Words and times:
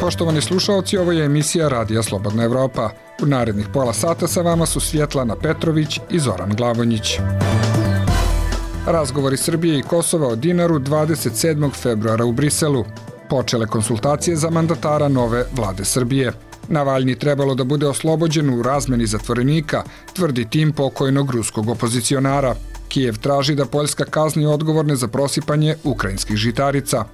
Poštovani 0.00 0.40
slušalci, 0.40 0.98
ovo 0.98 1.12
je 1.12 1.24
emisija 1.24 1.68
Radija 1.68 2.02
Slobodna 2.02 2.44
Evropa. 2.44 2.90
U 3.22 3.26
narednih 3.26 3.66
pola 3.72 3.92
sata 3.92 4.26
sa 4.26 4.40
vama 4.42 4.66
su 4.66 4.80
Svjetlana 4.80 5.36
Petrović 5.36 6.00
i 6.10 6.18
Zoran 6.18 6.54
Glavonjić. 6.56 7.18
Razgovori 8.86 9.36
Srbije 9.36 9.78
i 9.78 9.82
Kosova 9.82 10.28
o 10.28 10.36
dinaru 10.36 10.78
27. 10.78 11.72
februara 11.74 12.24
u 12.24 12.32
Briselu. 12.32 12.84
Počele 13.28 13.66
konsultacije 13.66 14.36
za 14.36 14.50
mandatara 14.50 15.08
nove 15.08 15.44
vlade 15.56 15.84
Srbije. 15.84 16.32
Navalni 16.68 17.18
trebalo 17.18 17.54
da 17.54 17.64
bude 17.64 17.86
oslobođen 17.86 18.50
u 18.50 18.62
razmeni 18.62 19.06
zatvorenika, 19.06 19.82
tvrdi 20.12 20.44
tim 20.50 20.72
pokojnog 20.72 21.30
ruskog 21.30 21.68
opozicionara. 21.68 22.54
Kijev 22.92 23.16
traži 23.18 23.54
da 23.54 23.64
Poljska 23.64 24.04
kazni 24.04 24.46
odgovorne 24.46 24.96
za 24.96 25.08
prosipanje 25.08 25.76
ukrajinskih 25.84 26.36
žitarica. 26.36 27.04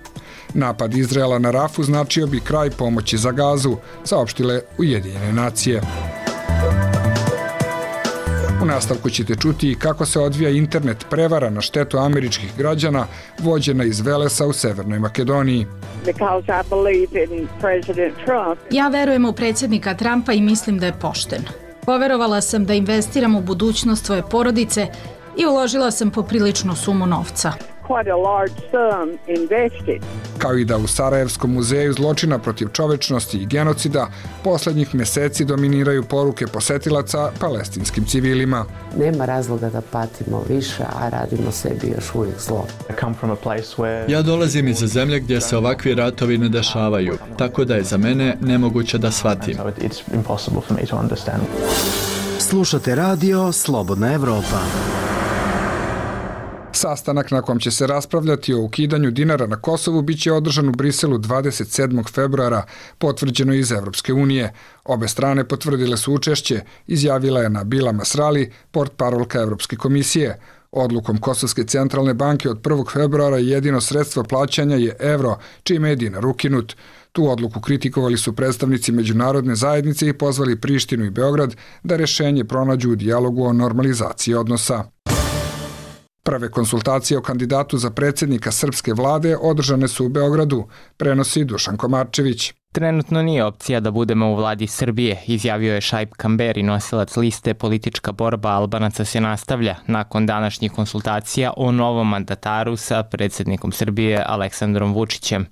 Napad 0.54 0.94
Izraela 0.94 1.38
na 1.38 1.50
Rafu 1.50 1.82
značio 1.82 2.26
bi 2.26 2.40
kraj 2.40 2.70
pomoći 2.70 3.18
za 3.18 3.32
gazu, 3.32 3.76
saopštile 4.04 4.60
Ujedinjene 4.78 5.32
nacije. 5.32 5.80
U 8.62 8.64
nastavku 8.66 9.10
ćete 9.10 9.34
čuti 9.34 9.76
kako 9.78 10.06
se 10.06 10.20
odvija 10.20 10.50
internet 10.50 11.06
prevara 11.10 11.50
na 11.50 11.60
štetu 11.60 11.98
američkih 11.98 12.50
građana 12.56 13.06
vođena 13.38 13.84
iz 13.84 14.00
Velesa 14.00 14.46
u 14.46 14.52
Severnoj 14.52 14.98
Makedoniji. 14.98 15.66
Ja 18.70 18.88
verujem 18.88 19.24
u 19.24 19.32
predsjednika 19.32 19.94
Trumpa 19.94 20.32
i 20.32 20.40
mislim 20.40 20.78
da 20.78 20.86
je 20.86 20.98
pošten. 21.00 21.42
Poverovala 21.86 22.40
sam 22.40 22.64
da 22.64 22.74
investiram 22.74 23.36
u 23.36 23.40
budućnost 23.40 24.06
svoje 24.06 24.22
porodice 24.30 24.86
i 25.38 25.46
uložila 25.46 25.90
sam 25.90 26.10
popriličnu 26.10 26.76
sumu 26.76 27.06
novca 27.06 27.52
quite 27.88 28.10
a 28.10 28.16
large 28.16 28.54
sum 28.70 29.18
invested. 29.26 30.02
Kao 30.38 30.58
i 30.58 30.64
da 30.64 30.76
u 30.76 30.86
Sarajevskom 30.86 31.52
muzeju 31.52 31.92
zločina 31.92 32.38
protiv 32.38 32.68
čovečnosti 32.72 33.38
i 33.38 33.46
genocida 33.46 34.06
poslednjih 34.44 34.94
meseci 34.94 35.44
dominiraju 35.44 36.04
poruke 36.04 36.46
posetilaca 36.46 37.30
palestinskim 37.40 38.04
civilima. 38.04 38.64
Nema 38.96 39.24
razloga 39.24 39.70
da 39.70 39.80
patimo 39.80 40.44
više, 40.48 40.82
a 40.82 41.08
radimo 41.08 41.50
sebi 41.52 41.92
još 41.96 42.14
uvijek 42.14 42.40
zlo. 42.40 42.66
Ja 44.08 44.22
dolazim 44.22 44.68
iz 44.68 44.76
zemlje 44.78 45.20
gdje 45.20 45.40
se 45.40 45.56
ovakvi 45.56 45.94
ratovi 45.94 46.38
ne 46.38 46.48
dešavaju, 46.48 47.18
tako 47.38 47.64
da 47.64 47.74
je 47.74 47.82
za 47.82 47.96
mene 47.96 48.36
nemoguće 48.40 48.98
da 48.98 49.10
shvatim. 49.10 49.56
Slušate 52.38 52.94
radio 52.94 53.52
Slobodna 53.52 54.12
Evropa. 54.12 54.60
Sastanak 56.78 57.30
na 57.30 57.42
kom 57.42 57.60
će 57.60 57.70
se 57.70 57.86
raspravljati 57.86 58.54
o 58.54 58.62
ukidanju 58.62 59.10
dinara 59.10 59.46
na 59.46 59.56
Kosovu 59.56 60.02
biće 60.02 60.32
održan 60.32 60.68
u 60.68 60.72
Briselu 60.72 61.18
27. 61.18 62.10
februara, 62.14 62.62
potvrđeno 62.98 63.54
iz 63.54 63.72
Evropske 63.72 64.12
unije. 64.12 64.52
Obe 64.84 65.08
strane 65.08 65.44
potvrdile 65.44 65.96
su 65.96 66.14
učešće, 66.14 66.60
izjavila 66.86 67.40
je 67.40 67.50
Nabila 67.50 67.92
Masrali, 67.92 68.52
port 68.70 68.92
parolka 68.96 69.40
Evropske 69.40 69.76
komisije. 69.76 70.40
Odlukom 70.72 71.18
Kosovske 71.18 71.64
centralne 71.64 72.14
banke 72.14 72.50
od 72.50 72.62
1. 72.62 72.92
februara 72.92 73.38
jedino 73.38 73.80
sredstvo 73.80 74.22
plaćanja 74.22 74.76
je 74.76 74.96
evro, 75.00 75.36
čime 75.62 75.88
je 75.88 75.96
dinar 75.96 76.26
ukinut. 76.26 76.76
Tu 77.12 77.30
odluku 77.30 77.60
kritikovali 77.60 78.18
su 78.18 78.36
predstavnici 78.36 78.92
međunarodne 78.92 79.54
zajednice 79.54 80.08
i 80.08 80.12
pozvali 80.12 80.60
Prištinu 80.60 81.04
i 81.04 81.10
Beograd 81.10 81.56
da 81.82 81.96
rešenje 81.96 82.44
pronađu 82.44 82.90
u 82.90 82.96
dijalogu 82.96 83.44
o 83.44 83.52
normalizaciji 83.52 84.34
odnosa. 84.34 84.84
Prve 86.28 86.50
konsultacije 86.50 87.18
o 87.18 87.22
kandidatu 87.22 87.78
za 87.78 87.90
predsednika 87.90 88.52
srpske 88.52 88.92
vlade 88.94 89.36
održane 89.42 89.88
su 89.88 90.06
u 90.06 90.08
Beogradu, 90.08 90.64
prenosi 90.96 91.44
Dušan 91.44 91.76
Komarčević. 91.76 92.52
Trenutno 92.72 93.22
nije 93.22 93.44
opcija 93.44 93.80
da 93.80 93.90
budemo 93.90 94.30
u 94.30 94.34
vladi 94.34 94.66
Srbije, 94.66 95.22
izjavio 95.26 95.74
je 95.74 95.80
Šajb 95.80 96.08
Kamberi, 96.16 96.62
nosilac 96.62 97.16
liste 97.16 97.54
Politička 97.54 98.12
borba 98.12 98.48
Albanaca 98.48 99.04
se 99.04 99.20
nastavlja 99.20 99.76
nakon 99.86 100.26
današnjih 100.26 100.72
konsultacija 100.72 101.52
o 101.56 101.72
novom 101.72 102.08
mandataru 102.08 102.76
sa 102.76 103.02
predsednikom 103.02 103.72
Srbije 103.72 104.24
Aleksandrom 104.26 104.94
Vučićem. 104.94 105.46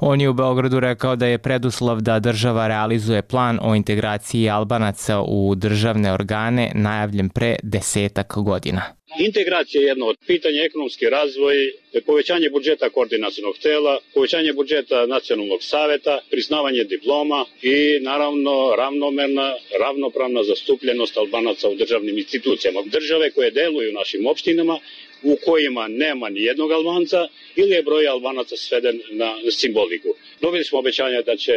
On 0.00 0.20
je 0.20 0.28
u 0.28 0.34
Beogradu 0.34 0.80
rekao 0.80 1.16
da 1.16 1.26
je 1.26 1.38
preduslov 1.38 2.00
da 2.00 2.18
država 2.18 2.68
realizuje 2.68 3.22
plan 3.22 3.58
o 3.62 3.74
integraciji 3.74 4.50
Albanaca 4.50 5.20
u 5.20 5.54
državne 5.54 6.12
organe 6.12 6.72
najavljen 6.74 7.28
pre 7.28 7.56
desetak 7.62 8.34
godina. 8.36 8.82
Integracija 9.18 9.80
je 9.80 9.86
jedno 9.86 10.06
od 10.06 10.16
pitanja, 10.26 10.62
ekonomski 10.62 11.06
razvoj, 11.06 11.72
povećanje 12.06 12.50
budžeta 12.50 12.90
koordinacijnog 12.90 13.58
tela, 13.58 13.98
povećanje 14.14 14.52
budžeta 14.52 15.06
nacionalnog 15.06 15.62
saveta, 15.62 16.20
priznavanje 16.30 16.84
diploma 16.84 17.44
i 17.62 17.98
naravno 18.00 18.74
ravnomerna, 18.76 19.54
ravnopravna 19.80 20.42
zastupljenost 20.42 21.16
Albanaca 21.16 21.68
u 21.68 21.74
državnim 21.74 22.18
institucijama. 22.18 22.82
Države 22.86 23.30
koje 23.30 23.50
deluju 23.50 23.90
u 23.90 23.92
našim 23.92 24.26
opštinama 24.26 24.78
u 25.22 25.36
kojima 25.44 25.88
nema 25.88 26.28
ni 26.28 26.42
jednog 26.42 26.72
Albanca 26.72 27.28
ili 27.56 27.74
je 27.74 27.82
broj 27.82 28.08
Albanaca 28.08 28.56
sveden 28.56 29.02
na 29.10 29.38
simboliku. 29.50 30.08
Dobili 30.40 30.64
smo 30.64 30.78
obećanja 30.78 31.22
da 31.22 31.36
će 31.36 31.52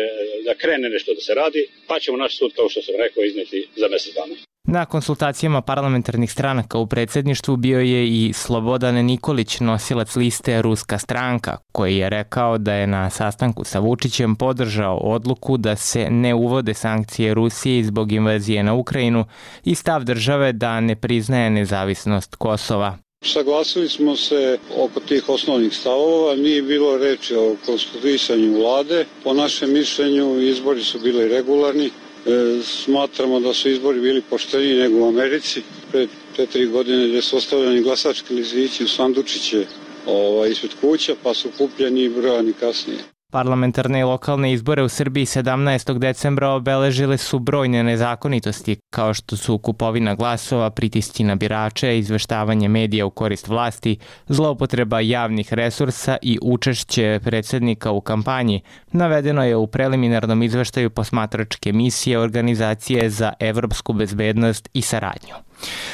da 0.46 0.56
krene 0.56 0.90
nešto 0.90 1.14
da 1.14 1.22
se 1.22 1.34
radi, 1.34 1.68
pa 1.88 2.00
ćemo 2.00 2.18
naš 2.18 2.38
sud, 2.38 2.54
kao 2.56 2.70
što 2.70 2.82
sam 2.82 2.96
rekao, 2.98 3.24
izneti 3.24 3.68
za 3.76 3.88
mesec 3.88 4.14
dana. 4.14 4.36
Na 4.68 4.86
konsultacijama 4.86 5.62
parlamentarnih 5.62 6.32
stranaka 6.32 6.78
u 6.78 6.88
predsedništvu 6.88 7.58
bio 7.58 7.80
je 7.80 8.08
i 8.08 8.34
Slobodan 8.34 8.96
Nikolić, 8.96 9.60
nosilac 9.60 10.16
liste 10.16 10.62
Ruska 10.62 10.98
stranka, 10.98 11.58
koji 11.72 11.98
je 11.98 12.10
rekao 12.10 12.58
da 12.58 12.74
je 12.74 12.88
na 12.88 13.10
sastanku 13.10 13.64
sa 13.64 13.80
Vučićem 13.80 14.36
podržao 14.36 14.98
odluku 14.98 15.58
da 15.58 15.76
se 15.76 16.10
ne 16.10 16.34
uvode 16.34 16.74
sankcije 16.74 17.34
Rusije 17.34 17.84
zbog 17.84 18.12
invazije 18.12 18.64
na 18.64 18.74
Ukrajinu 18.74 19.26
i 19.64 19.76
stav 19.76 20.04
države 20.04 20.54
da 20.54 20.80
ne 20.80 20.96
priznaje 20.96 21.50
nezavisnost 21.50 22.36
Kosova. 22.36 22.98
Saglasili 23.26 23.90
smo 23.90 24.16
se 24.16 24.58
oko 24.78 25.00
tih 25.00 25.30
osnovnih 25.30 25.74
stavova, 25.74 26.36
nije 26.36 26.62
bilo 26.62 26.98
reči 26.98 27.36
o 27.36 27.56
konstituisanju 27.66 28.60
vlade. 28.60 29.06
Po 29.24 29.34
našem 29.34 29.74
mišljenju 29.74 30.40
izbori 30.42 30.84
su 30.84 31.00
bili 31.00 31.28
regularni, 31.28 31.90
E, 32.26 32.62
smatramo 32.64 33.40
da 33.40 33.54
su 33.54 33.70
izbori 33.70 34.00
bili 34.02 34.22
pošteniji 34.22 34.74
nego 34.74 34.98
u 35.00 35.08
Americi. 35.08 35.62
Pre 35.92 36.08
te 36.36 36.46
tri 36.46 36.66
godine 36.66 37.08
gde 37.08 37.22
su 37.22 37.38
ostavljeni 37.38 37.82
glasački 37.82 38.34
lizići 38.34 38.84
u 38.84 38.88
sandučiće 38.88 39.66
ovaj, 40.06 40.50
ispred 40.52 40.72
kuća, 40.82 41.16
pa 41.24 41.34
su 41.34 41.50
kupljeni 41.58 42.02
i 42.04 42.10
brojani 42.10 42.54
kasnije. 42.54 43.15
Parlamentarne 43.32 44.00
i 44.00 44.04
lokalne 44.04 44.54
izbore 44.54 44.84
u 44.84 44.90
Srbiji 44.90 45.26
17. 45.26 45.98
decembra 46.00 46.50
obeležile 46.50 47.18
su 47.18 47.40
brojne 47.40 47.84
nezakonitosti, 47.84 48.78
kao 48.90 49.14
što 49.14 49.38
su 49.38 49.58
kupovina 49.58 50.16
glasova, 50.16 50.70
pritisci 50.70 51.24
na 51.24 51.36
birače, 51.36 51.98
izveštavanje 52.00 52.68
medija 52.68 53.06
u 53.06 53.10
korist 53.10 53.48
vlasti, 53.48 53.98
zloupotreba 54.28 55.00
javnih 55.00 55.54
resursa 55.54 56.18
i 56.22 56.40
učešće 56.42 57.20
predsednika 57.24 57.92
u 57.92 58.02
kampanji, 58.02 58.62
navedeno 58.92 59.44
je 59.44 59.56
u 59.56 59.68
preliminarnom 59.68 60.44
izveštaju 60.44 60.90
posmatračke 60.90 61.74
misije 61.74 62.20
Organizacije 62.20 63.10
za 63.10 63.34
evropsku 63.40 63.94
bezbednost 63.94 64.70
i 64.74 64.82
saradnju. 64.82 65.45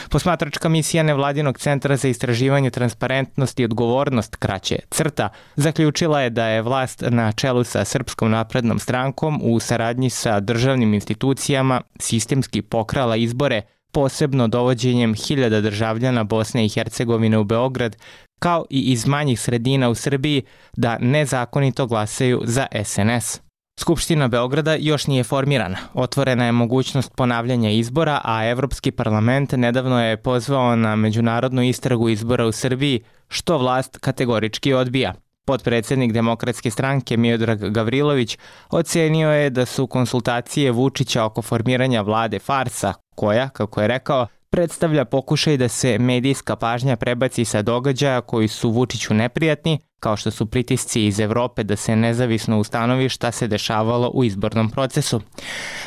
Posmatračka 0.09 0.69
misija 0.69 1.03
Nevladinog 1.03 1.59
centra 1.59 1.95
za 1.95 2.07
istraživanje 2.07 2.69
transparentnosti 2.69 3.61
i 3.61 3.65
odgovornost 3.65 4.35
kraće 4.35 4.79
CRTA 4.89 5.29
zaključila 5.55 6.21
je 6.21 6.29
da 6.29 6.47
je 6.47 6.61
vlast 6.61 7.03
na 7.09 7.31
čelu 7.31 7.63
sa 7.63 7.85
Srpskom 7.85 8.31
naprednom 8.31 8.79
strankom 8.79 9.39
u 9.43 9.59
saradnji 9.59 10.09
sa 10.09 10.39
državnim 10.39 10.93
institucijama 10.93 11.81
sistemski 11.99 12.61
pokrala 12.61 13.15
izbore 13.15 13.61
posebno 13.91 14.47
dovođenjem 14.47 15.13
hiljada 15.13 15.61
državljana 15.61 16.23
Bosne 16.23 16.65
i 16.65 16.69
Hercegovine 16.69 17.37
u 17.37 17.43
Beograd, 17.43 17.97
kao 18.39 18.65
i 18.69 18.79
iz 18.79 19.07
manjih 19.07 19.41
sredina 19.41 19.89
u 19.89 19.95
Srbiji 19.95 20.43
da 20.77 20.97
nezakonito 20.99 21.87
glasaju 21.87 22.41
za 22.43 22.67
SNS. 22.83 23.50
Skupština 23.79 24.27
Beograda 24.27 24.73
još 24.73 25.07
nije 25.07 25.23
formirana. 25.23 25.77
Otvorena 25.93 26.45
je 26.45 26.51
mogućnost 26.51 27.11
ponavljanja 27.15 27.69
izbora, 27.69 28.21
a 28.23 28.45
Evropski 28.45 28.91
parlament 28.91 29.51
nedavno 29.51 30.03
je 30.03 30.17
pozvao 30.17 30.75
na 30.75 30.95
međunarodnu 30.95 31.63
istragu 31.63 32.09
izbora 32.09 32.45
u 32.45 32.51
Srbiji, 32.51 33.03
što 33.27 33.57
vlast 33.57 33.97
kategorički 33.97 34.73
odbija. 34.73 35.13
Podpredsednik 35.45 36.11
Demokratske 36.11 36.71
stranke 36.71 37.17
Miodrag 37.17 37.69
Gavrilović 37.69 38.37
ocenio 38.69 39.29
je 39.29 39.49
da 39.49 39.65
su 39.65 39.87
konsultacije 39.87 40.71
Vučića 40.71 41.25
oko 41.25 41.41
formiranja 41.41 42.01
vlade 42.01 42.39
farsa, 42.39 42.93
koja, 43.15 43.49
kako 43.49 43.81
je 43.81 43.87
rekao, 43.87 44.27
predstavlja 44.51 45.05
pokušaj 45.05 45.57
da 45.57 45.67
se 45.67 45.99
medijska 45.99 46.55
pažnja 46.55 46.95
prebaci 46.95 47.45
sa 47.45 47.61
događaja 47.61 48.21
koji 48.21 48.47
su 48.47 48.69
Vučiću 48.69 49.13
neprijatni, 49.13 49.79
kao 49.99 50.17
što 50.17 50.31
su 50.31 50.45
pritisci 50.45 51.05
iz 51.05 51.19
Evrope 51.19 51.63
da 51.63 51.75
se 51.75 51.95
nezavisno 51.95 52.59
ustanovi 52.59 53.09
šta 53.09 53.31
se 53.31 53.47
dešavalo 53.47 54.11
u 54.13 54.23
izbornom 54.23 54.69
procesu. 54.69 55.21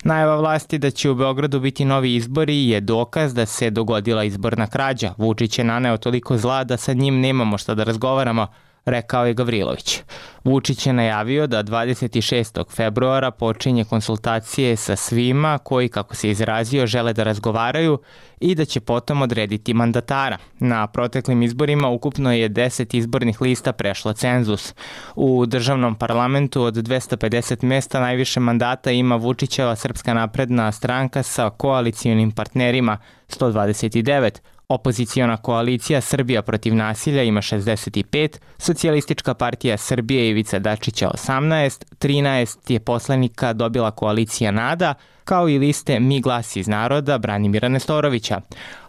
Najava 0.05 0.37
vlasti 0.37 0.79
da 0.79 0.91
će 0.91 1.11
u 1.11 1.15
Beogradu 1.15 1.61
biti 1.61 1.85
novi 1.85 2.15
izbori 2.15 2.69
je 2.69 2.81
dokaz 2.81 3.35
da 3.35 3.47
se 3.47 3.71
dogodila 3.71 4.25
izborna 4.25 4.67
krađa. 4.67 5.15
Vučić 5.19 5.59
je 5.59 5.65
naneo 5.65 5.97
toliko 5.97 6.39
zla 6.39 6.65
da 6.65 6.77
sa 6.77 6.93
njim 6.93 7.21
nemamo 7.21 7.59
šta 7.59 7.75
da 7.75 7.85
razgovaramo, 7.85 8.47
rekao 8.85 9.27
je 9.27 9.35
Gavrilović. 9.35 10.03
Vučić 10.45 10.87
je 10.87 10.93
najavio 10.93 11.47
da 11.47 11.63
26. 11.63 12.75
februara 12.77 13.31
počinje 13.31 13.85
konsultacije 13.85 14.77
sa 14.77 14.97
svima 14.97 15.59
koji, 15.59 15.89
kako 15.89 16.15
se 16.15 16.31
izrazio, 16.31 16.87
žele 16.87 17.13
da 17.13 17.23
razgovaraju 17.23 17.99
i 18.41 18.55
da 18.55 18.65
će 18.65 18.81
potom 18.81 19.23
odrediti 19.23 19.75
mandatara. 19.75 20.39
Na 20.59 20.87
proteklim 20.87 21.43
izborima 21.43 21.89
ukupno 21.89 22.33
je 22.33 22.51
10 22.51 22.97
izbornih 22.97 23.41
lista 23.41 23.73
prešlo 23.73 24.13
cenzus. 24.13 24.75
U 25.17 25.47
državnom 25.47 25.95
parlamentu 25.95 26.63
od 26.63 26.75
250 26.75 27.65
mesta 27.65 28.01
najviše 28.01 28.41
mandata 28.41 28.91
ima 28.91 29.17
Vučićeva 29.17 29.77
Srpska 29.77 30.15
napredna 30.15 30.73
stranka 30.73 31.23
sa 31.23 31.51
koalicijonim 31.51 32.33
partnerima 32.33 32.99
129, 33.29 34.41
Opoziciona 34.69 35.37
koalicija 35.37 36.01
Srbija 36.01 36.43
protiv 36.43 36.75
nasilja 36.75 37.23
ima 37.23 37.41
65, 37.41 38.39
Socijalistička 38.59 39.35
partija 39.35 39.77
Srbije 39.77 40.29
Ivica 40.29 40.59
Dačića 40.59 41.11
18, 41.11 41.85
13 41.99 42.73
je 42.73 42.81
poslanika 42.81 43.53
dobila 43.53 43.91
koalicija 43.91 44.51
NADA, 44.51 44.95
kao 45.25 45.49
i 45.49 45.59
liste 45.59 46.01
Mi 46.01 46.21
glas 46.21 46.57
iz 46.57 46.69
naroda 46.69 47.19
Branimira 47.19 47.69
Nestorovića. 47.69 48.41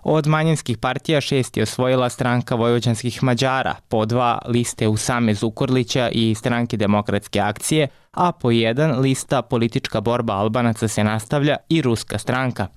Od 0.03 0.27
manjinskih 0.27 0.77
partija 0.77 1.21
šest 1.21 1.57
je 1.57 1.63
osvojila 1.63 2.09
stranka 2.09 2.55
Vojvođanskih 2.55 3.23
Mađara, 3.23 3.75
po 3.89 4.05
dva 4.05 4.39
liste 4.47 4.87
Usame 4.87 5.33
Zukorlića 5.33 6.09
i 6.09 6.35
stranke 6.35 6.77
Demokratske 6.77 7.39
akcije, 7.39 7.87
a 8.11 8.31
po 8.31 8.51
jedan 8.51 8.99
lista 8.99 9.41
Politička 9.41 10.01
borba 10.01 10.33
Albanaca 10.33 10.87
se 10.87 11.03
nastavlja 11.03 11.55
i 11.69 11.81
Ruska 11.81 12.17
stranka. 12.17 12.67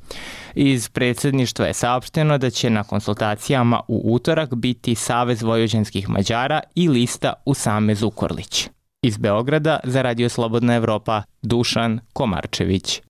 Iz 0.54 0.88
predsedništva 0.88 1.66
je 1.66 1.74
saopšteno 1.74 2.38
da 2.38 2.50
će 2.50 2.70
na 2.70 2.84
konsultacijama 2.84 3.80
u 3.88 4.14
utorak 4.14 4.54
biti 4.54 4.94
Savez 4.94 5.42
Vojvođanskih 5.42 6.08
Mađara 6.08 6.60
i 6.74 6.88
lista 6.88 7.32
Usame 7.44 7.94
Zukorlić. 7.94 8.68
Iz 9.02 9.16
Beograda 9.18 9.80
za 9.84 10.02
Radio 10.02 10.28
Slobodna 10.28 10.74
Evropa 10.74 11.22
Dušan 11.42 12.00
Komarčević. 12.12 13.02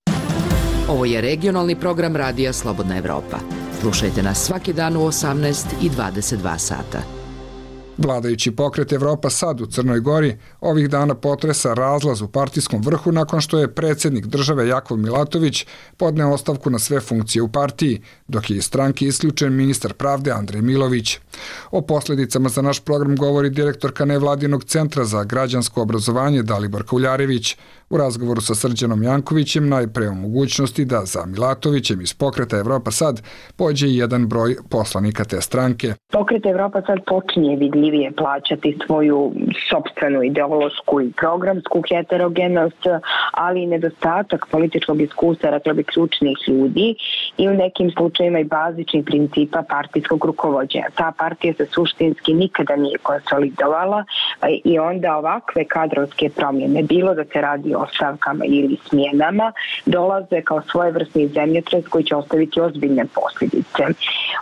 Ovo 0.89 1.05
je 1.05 1.21
regionalni 1.21 1.77
program 1.77 2.17
Radija 2.17 2.53
Slobodna 2.53 2.97
Evropa. 2.99 3.39
Slušajte 3.81 4.23
nas 4.23 4.39
svaki 4.39 4.73
dan 4.73 4.97
u 4.97 5.01
18 5.01 5.67
i 5.83 5.91
22 5.91 6.59
sata. 6.59 7.18
Vladajući 7.99 8.51
pokret 8.51 8.93
Evropa 8.93 9.31
sad 9.31 9.61
u 9.61 9.67
Crnoj 9.67 10.01
Gori 10.01 10.37
ovih 10.61 10.91
dana 10.91 11.15
potresa 11.15 11.75
razlaz 11.75 12.23
u 12.23 12.29
partijskom 12.29 12.83
vrhu 12.83 13.13
nakon 13.13 13.41
što 13.41 13.59
je 13.59 13.75
predsednik 13.75 14.27
države 14.27 14.69
Jakov 14.69 14.97
Milatović 14.97 15.67
podneo 15.97 16.33
ostavku 16.33 16.71
na 16.71 16.79
sve 16.79 17.01
funkcije 17.01 17.43
u 17.43 17.49
partiji, 17.49 18.01
dok 18.29 18.51
je 18.51 18.57
iz 18.57 18.65
stranke 18.65 19.07
isključen 19.07 19.57
ministar 19.57 19.93
pravde 19.93 20.31
Andrej 20.31 20.63
Milović. 20.63 21.19
O 21.71 21.81
posledicama 21.81 22.49
za 22.49 22.63
naš 22.63 22.81
program 22.81 23.17
govori 23.17 23.51
direktorka 23.51 24.05
Nevladinog 24.05 24.65
centra 24.65 25.05
za 25.05 25.25
građansko 25.25 25.83
obrazovanje 25.83 26.43
Dalibor 26.43 26.87
Kauljarević 26.87 27.57
u 27.91 27.97
razgovoru 27.97 28.41
sa 28.41 28.55
Srđanom 28.55 29.03
Jankovićem 29.03 29.69
najpre 29.69 30.09
o 30.09 30.15
mogućnosti 30.15 30.85
da 30.85 31.05
za 31.05 31.27
Milatovićem 31.27 32.01
iz 32.01 32.15
pokreta 32.15 32.59
Evropa 32.59 32.91
sad 32.91 33.23
pođe 33.57 33.89
i 33.89 33.97
jedan 33.97 34.29
broj 34.29 34.57
poslanika 34.71 35.25
te 35.25 35.41
stranke. 35.41 35.95
Pokret 36.13 36.47
Evropa 36.47 36.83
sad 36.87 36.99
počinje 37.07 37.57
vidljivije 37.91 38.13
plaćati 38.13 38.79
svoju 38.87 39.33
sobstvenu 39.71 40.23
ideološku 40.23 41.01
i 41.01 41.13
programsku 41.13 41.83
heterogenost, 41.89 42.87
ali 43.31 43.63
i 43.63 43.67
nedostatak 43.67 44.47
političkog 44.51 45.01
iskustva, 45.01 45.51
rekla 45.51 45.73
bi, 45.73 45.85
ključnih 45.85 46.37
ljudi 46.49 46.95
i 47.39 47.49
u 47.49 47.55
nekim 47.55 47.91
slučajima 47.91 48.39
i 48.39 48.45
bazičnih 48.45 49.05
principa 49.05 49.63
partijskog 49.69 50.25
rukovodđenja. 50.25 50.87
Ta 50.95 51.13
partija 51.19 51.55
se 51.55 51.67
suštinski 51.67 52.35
nikada 52.35 52.77
nije 52.77 52.99
konsolidovala 52.99 54.05
i 54.65 54.79
onda 54.79 55.17
ovakve 55.17 55.65
kadrovske 55.65 56.31
promjene, 56.37 56.83
bilo 56.83 57.15
da 57.15 57.25
se 57.25 57.41
radi 57.41 57.75
ostavkama 57.75 58.45
ili 58.45 58.77
smjenama 58.89 59.53
dolaze 59.87 60.43
kao 60.45 60.63
svojevrsni 60.63 61.29
zemljotres 61.29 61.89
koji 61.89 62.05
će 62.05 62.17
ostaviti 62.17 62.61
ozbiljne 62.61 63.05
posljedice. 63.15 63.83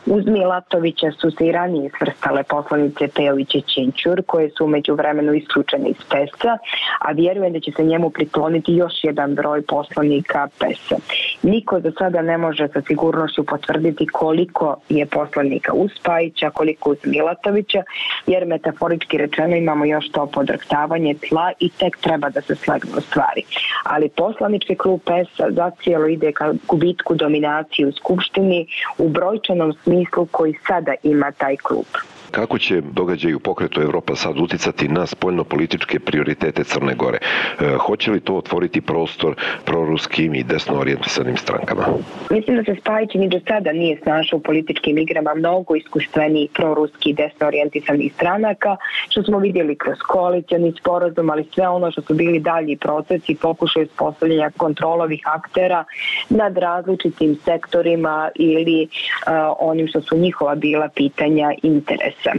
Uz 0.06 0.26
Milatovića 0.26 1.10
su 1.20 1.30
se 1.30 1.46
i 1.46 1.52
ranije 1.52 1.90
svrstale 1.98 2.42
poslanice 2.42 3.08
Pejović 3.36 3.54
i 3.54 3.62
Činčur 3.62 4.22
koje 4.26 4.50
su 4.50 4.64
umeđu 4.64 4.94
vremenu 4.94 5.34
isključene 5.34 5.88
iz 5.88 5.96
PES-a, 6.10 6.58
a 6.98 7.12
vjerujem 7.12 7.52
da 7.52 7.60
će 7.60 7.72
se 7.76 7.84
njemu 7.84 8.10
prikloniti 8.10 8.72
još 8.74 8.92
jedan 9.02 9.34
broj 9.34 9.62
poslanika 9.62 10.48
PES-a. 10.58 10.96
Niko 11.42 11.80
za 11.80 11.92
sada 11.98 12.22
ne 12.22 12.38
može 12.38 12.68
sa 12.68 12.82
sigurnošću 12.82 13.44
potvrditi 13.44 14.06
koliko 14.06 14.76
je 14.88 15.06
poslanika 15.06 15.72
uz 15.72 15.90
Pajića, 16.02 16.50
koliko 16.50 16.90
uz 16.90 16.98
Milatovića, 17.04 17.82
jer 18.26 18.46
metaforički 18.46 19.18
rečeno 19.18 19.56
imamo 19.56 19.84
još 19.84 20.10
to 20.10 20.26
podrktavanje 20.26 21.14
tla 21.28 21.52
i 21.60 21.68
tek 21.68 21.96
treba 21.96 22.30
da 22.30 22.40
se 22.40 22.54
slegnu 22.54 23.00
stvari. 23.00 23.42
Ali 23.84 24.08
poslanički 24.08 24.74
klub 24.74 25.00
PES 25.04 25.28
zacijelo 25.48 26.06
ide 26.06 26.32
ka 26.32 26.54
gubitku 26.68 27.14
dominacije 27.14 27.88
u 27.88 27.92
Skupštini 27.92 28.66
u 28.98 29.08
brojčanom 29.08 29.72
smislu 29.72 30.26
koji 30.30 30.54
sada 30.66 30.94
ima 31.02 31.32
taj 31.32 31.56
klub. 31.56 31.86
Kako 32.30 32.58
će 32.58 32.80
događaj 32.80 33.34
u 33.34 33.38
pokretu 33.40 33.80
Evropa 33.80 34.16
sad 34.16 34.38
uticati 34.38 34.88
na 34.88 35.06
spoljno-političke 35.06 35.98
prioritete 35.98 36.64
Crne 36.64 36.94
Gore? 36.94 37.18
E, 37.18 37.76
hoće 37.78 38.10
li 38.10 38.20
to 38.20 38.34
otvoriti 38.34 38.80
prostor 38.80 39.34
proruskim 39.64 40.34
i 40.34 40.42
desno 40.42 40.80
orijentisanim 40.80 41.36
strankama? 41.36 41.84
Mislim 42.30 42.56
da 42.56 42.64
se 42.64 42.80
Spajić 42.80 43.14
ni 43.14 43.28
do 43.28 43.40
sada 43.48 43.72
nije 43.72 44.00
snašao 44.02 44.36
u 44.36 44.42
političkim 44.42 44.98
igrama 44.98 45.34
mnogo 45.34 45.76
iskustvenijih 45.76 46.50
proruski 46.54 47.10
i 47.10 47.14
desno 47.14 47.46
orijentisanih 47.46 48.14
stranaka, 48.14 48.76
što 49.08 49.22
smo 49.22 49.38
vidjeli 49.38 49.76
kroz 49.76 49.98
koalicijalni 50.08 50.72
sporazum, 50.80 51.30
ali 51.30 51.44
sve 51.54 51.68
ono 51.68 51.90
što 51.90 52.02
su 52.02 52.14
bili 52.14 52.38
dalji 52.40 52.76
procesi 52.76 53.34
pokušaju 53.34 53.86
uspostavljanja 53.86 54.50
kontrolovih 54.56 55.20
aktera 55.24 55.84
nad 56.28 56.58
različitim 56.58 57.36
sektorima 57.44 58.30
ili 58.34 58.82
uh, 58.82 59.32
onim 59.58 59.88
što 59.88 60.00
su 60.00 60.16
njihova 60.16 60.54
bila 60.54 60.88
pitanja 60.94 61.52
interesa 61.62 62.15
procesa. 62.22 62.32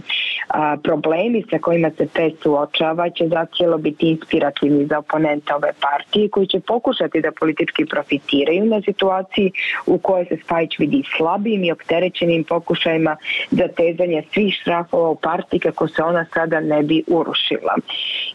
A, 0.48 0.78
problemi 0.84 1.44
sa 1.50 1.60
kojima 1.60 1.92
se 1.98 2.08
PES 2.14 2.34
suočava 2.44 3.10
će 3.10 3.28
zacijelo 3.28 3.78
biti 3.78 4.10
inspirativni 4.10 4.86
za 4.86 5.00
oponenta 5.00 5.56
ove 5.56 5.72
partije 5.82 6.30
koji 6.30 6.48
će 6.48 6.60
pokušati 6.60 7.22
da 7.22 7.32
politički 7.40 7.86
profitiraju 7.86 8.66
na 8.66 8.82
situaciji 8.82 9.52
u 9.86 9.98
kojoj 9.98 10.26
se 10.26 10.38
Spajić 10.44 10.80
vidi 10.80 11.04
slabim 11.18 11.64
i 11.64 11.72
opterećenim 11.72 12.44
pokušajima 12.44 13.16
za 13.52 13.68
tezanje 13.68 14.24
svih 14.34 14.54
šrafova 14.64 15.10
u 15.10 15.16
partiji 15.16 15.60
kako 15.60 15.88
se 15.88 16.04
ona 16.04 16.26
sada 16.34 16.60
ne 16.60 16.84
bi 16.84 17.04
urušila. 17.08 17.76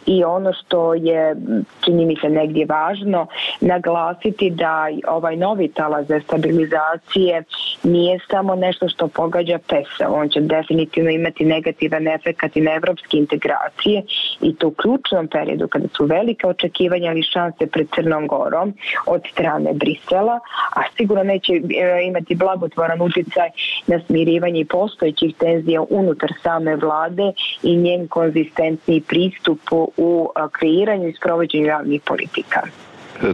I 0.06 0.24
ono 0.24 0.52
što 0.52 0.94
je, 0.94 1.36
čini 1.84 2.06
mi 2.06 2.16
se 2.16 2.28
negdje 2.28 2.66
važno, 2.66 3.26
naglasiti 3.60 4.50
da 4.50 4.86
ovaj 5.08 5.36
novi 5.36 5.68
talaz 5.68 6.08
za 6.08 6.20
stabilizacije 6.20 7.44
nije 7.82 8.18
samo 8.30 8.54
nešto 8.54 8.88
što 8.88 9.08
pogađa 9.08 9.58
PES-a, 9.68 10.08
on 10.08 10.28
će 10.28 10.40
definitivno 10.40 11.10
imati 11.10 11.31
imati 11.40 11.44
negativan 11.44 12.08
efekt 12.08 12.56
i 12.56 12.60
na 12.60 12.74
evropske 12.74 13.16
integracije 13.16 14.02
i 14.40 14.54
to 14.54 14.68
u 14.68 14.70
ključnom 14.70 15.28
periodu 15.28 15.68
kada 15.68 15.88
su 15.96 16.04
velike 16.04 16.46
očekivanja 16.46 17.10
ali 17.10 17.22
šanse 17.22 17.66
pred 17.66 17.86
Crnom 17.94 18.26
Gorom 18.26 18.74
od 19.06 19.22
strane 19.32 19.72
Brisela, 19.74 20.40
a 20.76 20.82
sigurno 20.96 21.24
neće 21.24 21.52
e, 21.52 21.60
imati 22.04 22.34
blagotvoran 22.34 23.02
uticaj 23.02 23.48
na 23.86 24.00
smirivanje 24.06 24.64
postojećih 24.64 25.34
tenzija 25.36 25.82
unutar 25.90 26.32
same 26.42 26.76
vlade 26.76 27.32
i 27.62 27.76
njen 27.76 28.08
konzistentni 28.08 29.00
pristup 29.00 29.60
u 29.96 30.30
kreiranju 30.52 31.08
i 31.08 31.12
sprovođenju 31.12 31.66
javnih 31.66 32.00
politika. 32.00 32.60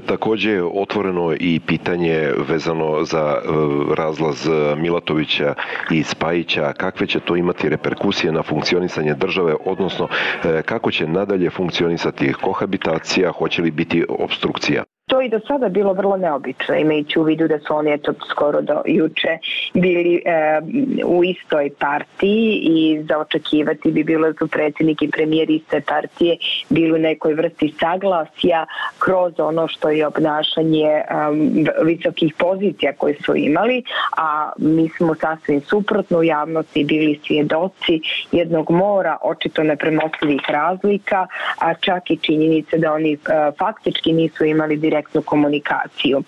Takođe 0.07 0.63
otvoreno 0.65 1.35
i 1.41 1.61
pitanje 1.67 2.33
vezano 2.49 3.05
za 3.05 3.37
e, 3.37 3.49
razlaz 3.95 4.49
Milatovića 4.77 5.55
i 5.91 6.03
Spajića, 6.03 6.73
kakve 6.73 7.07
će 7.07 7.21
to 7.21 7.37
imati 7.37 7.69
reperkusije 7.69 8.33
na 8.33 8.43
funkcionisanje 8.43 9.15
države, 9.15 9.55
odnosno 9.65 10.09
e, 10.45 10.63
kako 10.63 10.91
će 10.91 11.07
nadalje 11.07 11.51
funkcionisati 11.51 12.33
kohabitacija, 12.33 13.33
hoće 13.33 13.63
li 13.63 13.71
biti 13.71 14.05
obstrukcija? 14.09 14.85
I 15.29 15.31
do 15.31 15.41
sada 15.49 15.69
bilo 15.69 15.93
vrlo 15.93 16.17
neobično, 16.17 16.75
imajući 16.75 17.19
u 17.19 17.23
vidu 17.23 17.49
da 17.49 17.59
su 17.59 17.75
oni 17.75 17.93
eto 17.93 18.13
skoro 18.31 18.61
do 18.61 18.83
juče 18.87 19.39
bili 19.75 20.23
e, 20.25 20.61
u 21.05 21.25
istoj 21.25 21.71
partiji 21.79 22.61
i 22.63 23.03
za 23.09 23.19
očekivati 23.19 23.93
bi 23.93 24.05
bilo 24.05 24.33
da 24.33 24.35
su 24.39 24.49
predsjednik 24.49 25.03
i 25.03 25.11
premijer 25.11 25.51
iste 25.51 25.81
partije 25.81 26.37
bili 26.69 26.93
u 26.93 26.99
nekoj 26.99 27.35
vrsti 27.35 27.75
saglasja 27.81 28.67
kroz 28.99 29.33
ono 29.39 29.69
što 29.69 29.91
je 29.91 30.07
obnašanje 30.07 31.03
um, 31.31 31.67
visokih 31.83 32.35
pozicija 32.39 32.93
koje 32.99 33.15
su 33.25 33.37
imali, 33.37 33.83
a 34.17 34.53
mi 34.59 34.89
smo 34.89 35.15
sasvim 35.15 35.61
suprotno 35.61 36.19
u 36.19 36.25
javnosti 36.25 36.85
bili 36.85 37.21
svjedoci 37.27 38.01
jednog 38.33 38.71
mora 38.71 39.17
očito 39.23 39.63
nepremostivih 39.63 40.41
razlika, 40.49 41.27
a 41.59 41.75
čak 41.75 42.11
i 42.11 42.17
činjenice 42.17 42.79
da 42.79 42.93
oni 42.93 43.15
uh, 43.15 43.21
faktički 43.59 44.13
nisu 44.13 44.45
imali 44.45 44.77
direktnu 45.19 45.23
komunikaciju. 45.23 46.23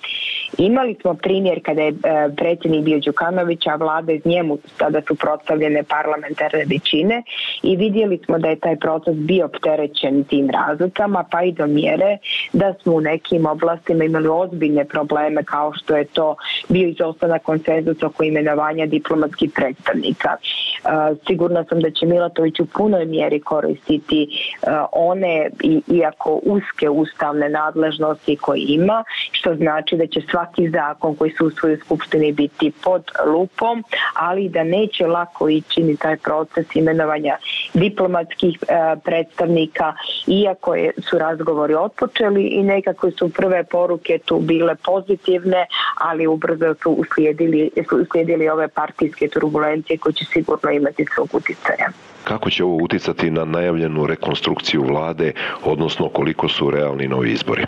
Imali 0.58 0.96
smo 1.00 1.14
primjer 1.14 1.60
kada 1.62 1.82
je 1.82 1.92
uh, 1.92 2.34
predsjednik 2.36 2.84
bio 2.84 2.98
Đukanović, 2.98 3.66
a 3.66 3.76
vlada 3.76 4.12
iz 4.12 4.26
njemu 4.26 4.58
tada 4.76 5.00
su 5.08 5.14
prostavljene 5.14 5.82
parlamentarne 5.82 6.64
većine 6.64 7.22
i 7.62 7.76
vidjeli 7.76 8.18
smo 8.24 8.38
da 8.38 8.48
je 8.48 8.56
taj 8.56 8.76
proces 8.76 9.16
bio 9.16 9.46
opterećen 9.46 10.24
tim 10.24 10.50
razlikama, 10.50 11.24
pa 11.30 11.42
i 11.42 11.52
do 11.52 11.66
mjere 11.66 12.18
da 12.52 12.74
smo 12.82 12.92
u 12.92 13.00
nekim 13.00 13.46
oblastima 13.46 14.04
imali 14.04 14.28
ozbiljne 14.28 14.84
probleme 14.84 15.42
kao 15.44 15.72
što 15.74 15.96
je 15.96 16.04
to 16.04 16.36
bio 16.68 16.88
izostanak 16.88 17.42
konsenzus 17.42 18.02
oko 18.02 18.24
imenovanja 18.24 18.86
diplomatskih 18.86 19.50
predstavnika. 19.54 20.30
Uh, 20.36 21.18
sigurna 21.26 21.64
sam 21.64 21.80
da 21.80 21.90
će 21.90 22.06
Milatović 22.06 22.60
u 22.60 22.66
punoj 22.66 23.04
mjeri 23.04 23.40
koristiti 23.40 24.28
uh, 24.62 24.72
one, 24.92 25.50
iako 25.86 26.40
uske 26.42 26.88
ustavne 26.88 27.48
nadležnosti 27.48 28.36
koje 28.36 28.60
ima, 28.74 29.04
što 29.32 29.54
znači 29.54 29.96
da 29.96 30.06
će 30.06 30.20
svaki 30.30 30.70
zakon 30.70 31.16
koji 31.16 31.30
se 31.30 31.44
usvoji 31.44 31.74
u 31.74 31.80
Skupštini 31.84 32.32
biti 32.32 32.72
pod 32.84 33.04
lupom, 33.26 33.84
ali 34.14 34.48
da 34.48 34.64
neće 34.64 35.06
lako 35.06 35.48
ići 35.48 35.82
ni 35.82 35.96
taj 35.96 36.16
proces 36.16 36.66
imenovanja 36.74 37.36
diplomatskih 37.74 38.58
uh, 38.62 39.02
predstavnika, 39.04 39.94
iako 40.26 40.74
je, 40.74 40.92
su 41.10 41.18
razgovori 41.18 41.74
otpočeli 41.74 42.44
i 42.44 42.62
nekako 42.62 43.10
su 43.10 43.32
prve 43.32 43.64
poruke 43.64 44.18
tu 44.24 44.38
bile 44.38 44.74
pozitivne, 44.74 45.66
ali 45.94 46.26
ubrzo 46.26 46.74
su 46.82 46.90
uslijedili, 46.90 47.70
su 47.88 47.96
uslijedili 47.96 48.48
ove 48.48 48.68
partijske 48.68 49.28
turbulencije 49.28 49.98
koje 49.98 50.12
će 50.12 50.24
sigurno 50.24 50.70
imati 50.70 51.04
svog 51.14 51.28
uticaja. 51.32 51.88
Kako 52.30 52.50
će 52.50 52.64
ovo 52.64 52.76
uticati 52.84 53.30
na 53.30 53.44
najavljenu 53.44 54.06
rekonstrukciju 54.06 54.82
vlade, 54.82 55.32
odnosno 55.64 56.08
koliko 56.08 56.48
su 56.48 56.70
realni 56.70 57.08
novi 57.08 57.32
izbori? 57.32 57.64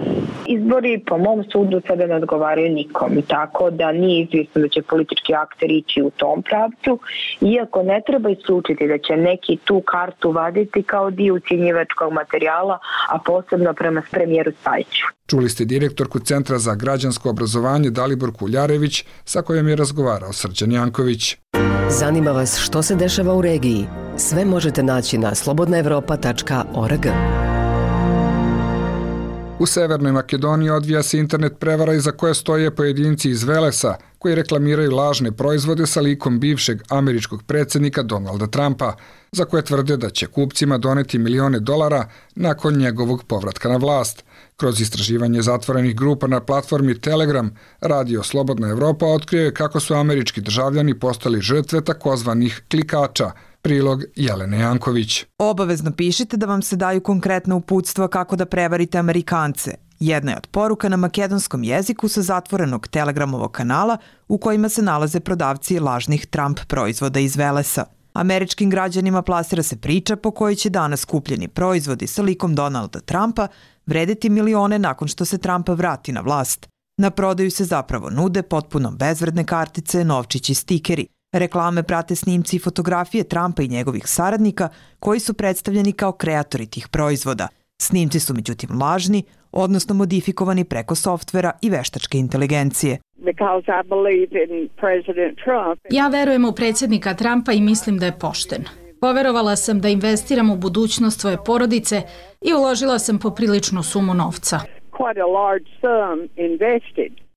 Izbori 0.46 1.02
po 1.06 1.18
mom 1.18 1.44
sudu 1.52 1.80
sada 1.86 2.06
ne 2.06 2.14
odgovaraju 2.14 2.72
nikom, 2.72 3.22
tako 3.28 3.70
da 3.70 3.92
nije 3.92 4.22
izvjesno 4.22 4.62
da 4.62 4.68
će 4.68 4.82
politički 4.82 5.34
akter 5.34 5.70
ići 5.70 6.02
u 6.02 6.10
tom 6.10 6.42
pravcu, 6.42 6.98
iako 7.40 7.82
ne 7.82 8.00
treba 8.06 8.30
isključiti 8.30 8.88
da 8.88 8.98
će 8.98 9.16
neki 9.16 9.56
tu 9.64 9.82
kartu 9.86 10.30
vaditi 10.30 10.82
kao 10.82 11.10
dio 11.10 11.34
ucjenjivačkog 11.34 12.12
materijala, 12.12 12.78
a 13.08 13.18
posebno 13.26 13.74
prema 13.74 14.02
premijeru 14.10 14.52
Spajiću. 14.60 15.04
Čuli 15.26 15.48
ste 15.48 15.64
direktorku 15.64 16.18
Centra 16.18 16.58
za 16.58 16.74
građansko 16.74 17.30
obrazovanje 17.30 17.90
Dalibor 17.90 18.32
Kuljarević 18.38 19.04
sa 19.24 19.42
kojom 19.42 19.68
je 19.68 19.76
razgovarao 19.76 20.32
Srđan 20.32 20.72
Janković. 20.72 21.41
Zanima 21.90 22.30
vas 22.30 22.58
što 22.58 22.82
se 22.82 22.94
dešava 22.94 23.34
u 23.34 23.42
regiji? 23.42 23.86
Sve 24.16 24.44
možete 24.44 24.82
naći 24.82 25.18
na 25.18 25.34
slobodnaevropa.org. 25.34 27.06
U 29.58 29.66
Severnoj 29.66 30.12
Makedoniji 30.12 30.70
odvija 30.70 31.02
se 31.02 31.18
internet 31.18 31.58
prevara 31.58 31.94
iza 31.94 32.12
koje 32.12 32.34
stoje 32.34 32.74
pojedinci 32.74 33.30
iz 33.30 33.44
Velesa 33.44 33.96
koji 34.18 34.34
reklamiraju 34.34 34.90
lažne 34.90 35.32
proizvode 35.32 35.86
sa 35.86 36.00
likom 36.00 36.40
bivšeg 36.40 36.82
američkog 36.88 37.42
predsednika 37.42 38.02
Donalda 38.02 38.46
Trumpa, 38.46 38.96
za 39.32 39.44
koje 39.44 39.64
tvrde 39.64 39.96
da 39.96 40.10
će 40.10 40.26
kupcima 40.26 40.78
doneti 40.78 41.18
milione 41.18 41.60
dolara 41.60 42.08
nakon 42.34 42.76
njegovog 42.76 43.24
povratka 43.24 43.68
na 43.68 43.76
vlast– 43.76 44.24
Kroz 44.62 44.80
istraživanje 44.80 45.42
zatvorenih 45.42 45.96
grupa 45.96 46.26
na 46.26 46.40
platformi 46.40 47.00
Telegram, 47.00 47.50
Radio 47.80 48.22
Slobodna 48.22 48.68
Evropa 48.68 49.06
otkrio 49.06 49.44
je 49.44 49.54
kako 49.54 49.80
su 49.80 49.94
američki 49.94 50.40
državljani 50.40 50.98
postali 50.98 51.40
žrtve 51.40 51.84
takozvanih 51.84 52.62
klikača, 52.70 53.30
Prilog 53.62 54.02
Jelene 54.16 54.58
Janković. 54.58 55.24
Obavezno 55.38 55.90
pišite 55.90 56.36
da 56.36 56.46
vam 56.46 56.62
se 56.62 56.76
daju 56.76 57.00
konkretna 57.00 57.54
uputstva 57.54 58.08
kako 58.08 58.36
da 58.36 58.46
prevarite 58.46 58.98
Amerikance. 58.98 59.74
Jedna 60.00 60.30
je 60.30 60.36
od 60.36 60.46
poruka 60.46 60.88
na 60.88 60.96
makedonskom 60.96 61.64
jeziku 61.64 62.08
sa 62.08 62.22
zatvorenog 62.22 62.88
telegramovog 62.88 63.52
kanala 63.52 63.96
u 64.28 64.38
kojima 64.38 64.68
se 64.68 64.82
nalaze 64.82 65.20
prodavci 65.20 65.78
lažnih 65.78 66.26
Trump 66.26 66.60
proizvoda 66.68 67.20
iz 67.20 67.36
Velesa. 67.36 67.84
Američkim 68.12 68.70
građanima 68.70 69.22
plasira 69.22 69.62
se 69.62 69.76
priča 69.76 70.16
po 70.16 70.30
kojoj 70.30 70.54
će 70.54 70.70
danas 70.70 71.04
kupljeni 71.04 71.48
proizvodi 71.48 72.06
sa 72.06 72.22
likom 72.22 72.54
Donalda 72.54 73.00
Trumpa 73.00 73.48
vredeti 73.86 74.30
milione 74.30 74.78
nakon 74.78 75.08
što 75.08 75.24
se 75.24 75.38
Trump 75.38 75.68
vrati 75.68 76.12
na 76.12 76.20
vlast. 76.20 76.68
Na 77.00 77.10
prodaju 77.10 77.50
se 77.50 77.64
zapravo 77.64 78.10
nude 78.10 78.42
potpuno 78.42 78.90
bezvredne 78.90 79.44
kartice, 79.44 80.04
novčići 80.04 80.54
stikeri. 80.54 81.06
Reklame 81.34 81.82
prate 81.82 82.14
snimci 82.14 82.56
i 82.56 82.58
fotografije 82.58 83.24
Trumpa 83.24 83.62
i 83.62 83.68
njegovih 83.68 84.06
saradnika 84.06 84.68
koji 84.98 85.20
su 85.20 85.34
predstavljeni 85.34 85.92
kao 85.92 86.12
kreatori 86.12 86.66
tih 86.66 86.88
proizvoda. 86.88 87.48
Snimci 87.82 88.20
su 88.20 88.34
međutim 88.34 88.80
lažni, 88.80 89.22
odnosno 89.52 89.94
modifikovani 89.94 90.64
preko 90.64 90.94
softvera 90.94 91.52
i 91.62 91.70
veštačke 91.70 92.18
inteligencije. 92.18 92.98
Ja 95.90 96.08
verujem 96.08 96.44
u 96.44 96.52
predsjednika 96.52 97.14
Trumpa 97.14 97.52
i 97.52 97.60
mislim 97.60 97.98
da 97.98 98.06
je 98.06 98.18
pošten. 98.18 98.81
Poverovala 99.02 99.56
sam 99.56 99.80
da 99.80 99.88
investiram 99.88 100.50
u 100.50 100.56
budućnost 100.56 101.20
svoje 101.20 101.36
porodice 101.44 102.02
i 102.40 102.54
uložila 102.54 102.98
sam 102.98 103.18
popriličnu 103.18 103.82
sumu 103.82 104.14
novca. 104.14 104.60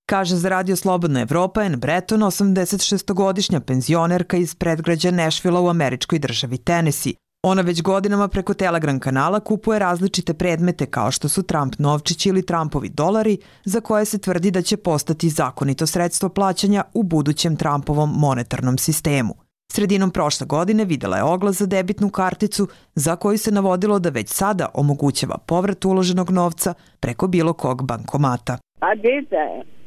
Kaže 0.05 0.35
za 0.35 0.49
Radio 0.49 0.75
Slobodna 0.75 1.21
Evropa 1.21 1.61
Anne 1.61 1.77
Breton, 1.77 2.19
86-godišnja 2.19 3.59
penzionerka 3.59 4.37
iz 4.37 4.55
predgrađa 4.55 5.11
Nashvilla 5.11 5.61
u 5.61 5.67
američkoj 5.67 6.19
državi 6.19 6.57
Tennessee. 6.57 7.13
Ona 7.43 7.61
već 7.61 7.81
godinama 7.81 8.27
preko 8.27 8.53
Telegram 8.53 8.99
kanala 8.99 9.39
kupuje 9.39 9.79
različite 9.79 10.33
predmete 10.33 10.85
kao 10.85 11.11
što 11.11 11.29
su 11.29 11.43
Trump 11.43 11.73
novčići 11.79 12.29
ili 12.29 12.45
Trumpovi 12.45 12.89
dolari, 12.89 13.37
za 13.63 13.81
koje 13.81 14.05
se 14.05 14.17
tvrdi 14.17 14.51
da 14.51 14.61
će 14.61 14.77
postati 14.77 15.29
zakonito 15.29 15.87
sredstvo 15.87 16.29
plaćanja 16.29 16.83
u 16.93 17.03
budućem 17.03 17.55
Trumpovom 17.55 18.13
monetarnom 18.15 18.77
sistemu. 18.77 19.44
Sredinom 19.71 20.11
prošle 20.11 20.45
godine 20.47 20.85
videla 20.85 21.17
je 21.17 21.23
oglas 21.23 21.55
za 21.55 21.65
debitnu 21.65 22.09
karticu 22.09 22.67
za 22.95 23.15
koju 23.15 23.37
se 23.37 23.51
navodilo 23.51 23.99
da 23.99 24.09
već 24.09 24.29
sada 24.29 24.69
omogućava 24.73 25.37
povrat 25.37 25.85
uloženog 25.85 26.29
novca 26.29 26.73
preko 26.99 27.27
bilo 27.27 27.53
kog 27.53 27.83
bankomata. 27.83 28.57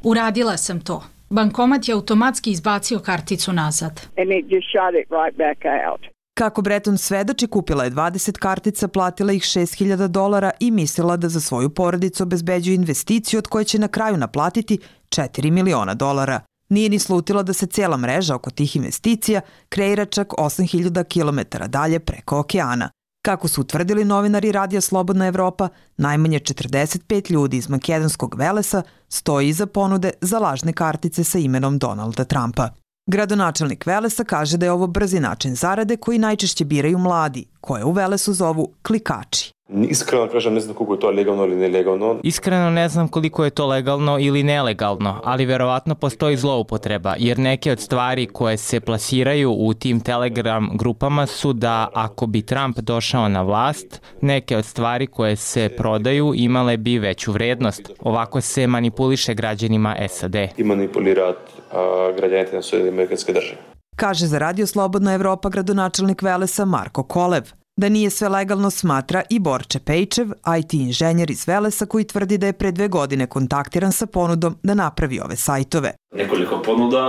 Uradila 0.03 0.57
sam 0.57 0.81
to. 0.81 1.03
Bankomat 1.29 1.87
je 1.87 1.93
automatski 1.93 2.51
izbacio 2.51 2.99
karticu 2.99 3.53
nazad. 3.53 4.01
Kako 6.33 6.61
Breton 6.61 6.97
svedoči, 6.97 7.47
kupila 7.47 7.83
je 7.83 7.91
20 7.91 8.37
kartica, 8.37 8.87
platila 8.87 9.31
ih 9.33 9.41
6000 9.41 10.07
dolara 10.07 10.51
i 10.59 10.71
mislila 10.71 11.17
da 11.17 11.29
za 11.29 11.39
svoju 11.39 11.69
porodicu 11.69 12.23
obezbeđuje 12.23 12.75
investiciju 12.75 13.37
od 13.37 13.47
koje 13.47 13.65
će 13.65 13.79
na 13.79 13.87
kraju 13.87 14.17
naplatiti 14.17 14.79
4 15.09 15.51
miliona 15.51 15.93
dolara. 15.93 16.39
Nije 16.69 16.89
ni 16.89 16.99
slutila 16.99 17.43
da 17.43 17.53
se 17.53 17.65
cijela 17.65 17.97
mreža 17.97 18.35
oko 18.35 18.49
tih 18.49 18.75
investicija 18.75 19.41
kreira 19.69 20.05
čak 20.05 20.33
8000 20.37 21.03
km 21.03 21.57
dalje 21.67 21.99
preko 21.99 22.39
okeana. 22.39 22.89
Kako 23.25 23.47
su 23.47 23.61
utvrdili 23.61 24.05
novinari 24.05 24.51
Radija 24.51 24.81
Slobodna 24.81 25.27
Evropa, 25.27 25.69
najmanje 25.97 26.39
45 26.39 27.31
ljudi 27.31 27.57
iz 27.57 27.69
makedonskog 27.69 28.35
Velesa 28.37 28.81
stoji 29.09 29.47
iza 29.49 29.65
ponude 29.65 30.11
za 30.21 30.39
lažne 30.39 30.73
kartice 30.73 31.23
sa 31.23 31.37
imenom 31.37 31.77
Donalda 31.77 32.23
Trumpa. 32.23 32.69
Gradonačelnik 33.07 33.85
Velesa 33.85 34.23
kaže 34.23 34.57
da 34.57 34.65
je 34.65 34.71
ovo 34.71 34.87
brzi 34.87 35.19
način 35.19 35.55
zarade 35.55 35.97
koji 35.97 36.17
najčešće 36.19 36.65
biraju 36.65 36.97
mladi, 36.97 37.45
koje 37.61 37.83
u 37.83 37.91
Velesu 37.91 38.33
zovu 38.33 38.73
klikači. 38.81 39.51
Iskreno 39.89 40.27
kažem, 40.27 40.53
ne 40.53 40.59
znam 40.59 40.75
koliko 40.75 40.93
je 40.93 40.99
to 40.99 41.11
legalno 41.11 41.45
ili 41.45 41.55
nelegalno. 41.55 42.19
Iskreno 42.23 42.69
ne 42.69 42.89
znam 42.89 43.07
koliko 43.07 43.43
je 43.43 43.49
to 43.49 43.67
legalno 43.67 44.19
ili 44.19 44.43
nelegalno, 44.43 45.21
ali 45.23 45.45
verovatno 45.45 45.95
postoji 45.95 46.37
zloupotreba, 46.37 47.15
jer 47.17 47.39
neke 47.39 47.71
od 47.71 47.79
stvari 47.79 48.25
koje 48.25 48.57
se 48.57 48.79
plasiraju 48.79 49.51
u 49.51 49.73
tim 49.73 49.99
Telegram 49.99 50.69
grupama 50.73 51.25
su 51.25 51.53
da 51.53 51.87
ako 51.93 52.27
bi 52.27 52.41
Trump 52.41 52.79
došao 52.79 53.29
na 53.29 53.41
vlast, 53.41 54.01
neke 54.21 54.57
od 54.57 54.65
stvari 54.65 55.07
koje 55.07 55.35
se 55.35 55.69
prodaju 55.77 56.33
imale 56.35 56.77
bi 56.77 56.99
veću 56.99 57.31
vrednost. 57.31 57.91
Ovako 57.99 58.41
se 58.41 58.67
manipuliše 58.67 59.33
građanima 59.33 59.95
SAD. 60.09 60.35
I 60.57 60.63
manipulirat 60.63 61.37
građanite 62.17 62.55
na 62.55 62.61
svoje 62.61 62.89
amerikanske 62.89 63.33
države. 63.33 63.57
Kaže 63.95 64.27
za 64.27 64.37
Radio 64.37 64.67
Slobodna 64.67 65.13
Evropa 65.13 65.49
gradonačelnik 65.49 66.21
Velesa 66.21 66.65
Marko 66.65 67.03
Kolev. 67.03 67.58
Da 67.79 67.89
nije 67.89 68.09
sve 68.09 68.29
legalno 68.29 68.69
smatra 68.69 69.21
i 69.29 69.39
Borče 69.39 69.79
Pejčev, 69.79 70.27
IT 70.59 70.73
inženjer 70.73 71.31
iz 71.31 71.47
Velesa 71.47 71.85
koji 71.85 72.03
tvrdi 72.03 72.37
da 72.37 72.45
je 72.45 72.53
pre 72.53 72.71
dve 72.71 72.87
godine 72.87 73.27
kontaktiran 73.27 73.91
sa 73.91 74.05
ponudom 74.05 74.55
da 74.63 74.73
napravi 74.73 75.19
ove 75.19 75.35
sajtove. 75.35 75.91
Nekoliko 76.15 76.61
ponuda... 76.65 77.01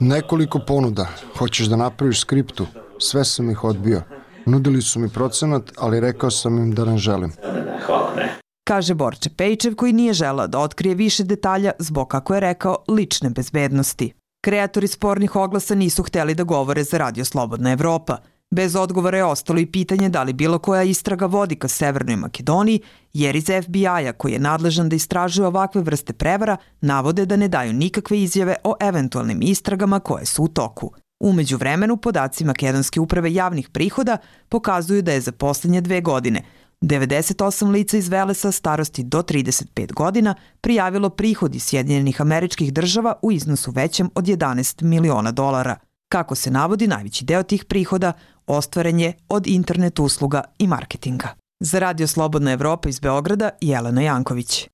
Nekoliko 0.00 0.58
ponuda. 0.66 1.06
Hoćeš 1.38 1.66
da 1.66 1.76
napraviš 1.76 2.20
skriptu? 2.20 2.66
Sve 2.98 3.24
sam 3.24 3.50
ih 3.50 3.64
odbio. 3.64 4.02
Nudili 4.46 4.82
su 4.82 5.00
mi 5.00 5.08
procenat, 5.08 5.72
ali 5.78 6.00
rekao 6.00 6.30
sam 6.30 6.58
im 6.58 6.74
da 6.74 6.84
ne 6.84 6.98
želim. 6.98 7.32
Ne, 7.44 7.52
ne, 7.52 7.78
hvala, 7.86 8.14
ne. 8.16 8.38
Kaže 8.68 8.94
Borče 8.94 9.30
Pejčev 9.30 9.74
koji 9.74 9.92
nije 9.92 10.12
želao 10.12 10.46
da 10.46 10.58
otkrije 10.58 10.94
više 10.94 11.24
detalja 11.24 11.72
zbog, 11.78 12.08
kako 12.08 12.34
je 12.34 12.40
rekao, 12.40 12.76
lične 12.88 13.30
bezbednosti. 13.30 14.12
Kreatori 14.44 14.86
spornih 14.86 15.36
oglasa 15.36 15.74
nisu 15.74 16.02
hteli 16.02 16.34
da 16.34 16.42
govore 16.42 16.84
za 16.84 16.98
Radio 16.98 17.24
Slobodna 17.24 17.72
Evropa. 17.72 18.18
Bez 18.54 18.76
odgovora 18.76 19.18
je 19.18 19.24
ostalo 19.24 19.58
i 19.58 19.66
pitanje 19.66 20.08
da 20.08 20.22
li 20.22 20.32
bilo 20.32 20.58
koja 20.58 20.82
istraga 20.82 21.26
vodi 21.26 21.56
ka 21.56 21.68
Severnoj 21.68 22.16
Makedoniji, 22.16 22.80
jer 23.12 23.36
iz 23.36 23.44
FBI-a 23.64 24.12
koji 24.12 24.32
je 24.32 24.38
nadležan 24.38 24.88
da 24.88 24.96
istražuje 24.96 25.46
ovakve 25.46 25.82
vrste 25.82 26.12
prevara, 26.12 26.56
navode 26.80 27.26
da 27.26 27.36
ne 27.36 27.48
daju 27.48 27.72
nikakve 27.72 28.20
izjave 28.20 28.54
o 28.64 28.74
eventualnim 28.80 29.42
istragama 29.42 30.00
koje 30.00 30.26
su 30.26 30.42
u 30.42 30.48
toku. 30.48 30.92
Umeđu 31.20 31.56
vremenu, 31.56 31.96
podaci 31.96 32.44
Makedonske 32.44 33.00
uprave 33.00 33.34
javnih 33.34 33.68
prihoda 33.68 34.16
pokazuju 34.48 35.02
da 35.02 35.12
je 35.12 35.20
za 35.20 35.32
poslednje 35.32 35.80
dve 35.80 36.00
godine 36.00 36.42
98 36.80 37.70
lica 37.70 37.96
iz 37.96 38.08
Velesa 38.08 38.52
starosti 38.52 39.02
do 39.02 39.22
35 39.22 39.92
godina 39.92 40.34
prijavilo 40.60 41.10
prihod 41.10 41.54
iz 41.54 41.62
Sjedinjenih 41.64 42.20
američkih 42.20 42.72
država 42.72 43.14
u 43.22 43.32
iznosu 43.32 43.70
većem 43.70 44.10
od 44.14 44.24
11 44.24 44.82
miliona 44.82 45.32
dolara. 45.32 45.76
Kako 46.08 46.34
se 46.34 46.50
navodi, 46.50 46.86
najveći 46.86 47.24
deo 47.24 47.42
tih 47.42 47.64
prihoda 47.64 48.12
ostvaren 48.46 49.00
je 49.00 49.12
od 49.28 49.46
internet 49.46 49.98
usluga 49.98 50.42
i 50.58 50.66
marketinga. 50.66 51.28
Za 51.60 51.78
Radio 51.78 52.06
Slobodna 52.06 52.52
Evropa 52.52 52.88
iz 52.88 53.00
Beograda, 53.00 53.50
Jelena 53.60 54.02
Janković. 54.02 54.68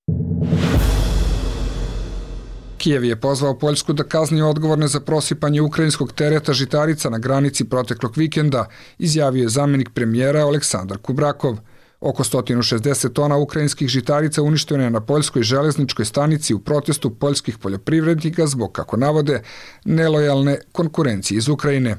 Kijev 2.77 3.03
je 3.03 3.15
pozvao 3.19 3.59
Poljsku 3.59 3.93
da 3.93 4.03
kazni 4.03 4.41
odgovorne 4.41 4.87
za 4.87 4.99
prosipanje 4.99 5.61
ukrajinskog 5.61 6.13
tereta 6.13 6.53
žitarica 6.53 7.09
na 7.09 7.17
granici 7.17 7.69
proteklog 7.69 8.17
vikenda, 8.17 8.65
izjavio 8.97 9.41
je 9.41 9.49
zamenik 9.49 9.89
premijera 9.93 10.39
Aleksandar 10.39 10.97
Kubrakov. 10.97 11.57
Oko 11.99 12.23
160 12.23 13.13
tona 13.13 13.37
ukrajinskih 13.37 13.87
žitarica 13.87 14.41
uništeno 14.41 14.83
je 14.83 14.89
na 14.89 15.01
poljskoj 15.01 15.43
železničkoj 15.43 16.05
stanici 16.05 16.53
u 16.53 16.59
protestu 16.59 17.09
poljskih 17.09 17.57
poljoprivrednika 17.57 18.47
zbog, 18.47 18.71
kako 18.71 18.97
navode, 18.97 19.41
nelojalne 19.85 20.57
konkurencije 20.71 21.37
iz 21.37 21.49
Ukrajine. 21.49 21.97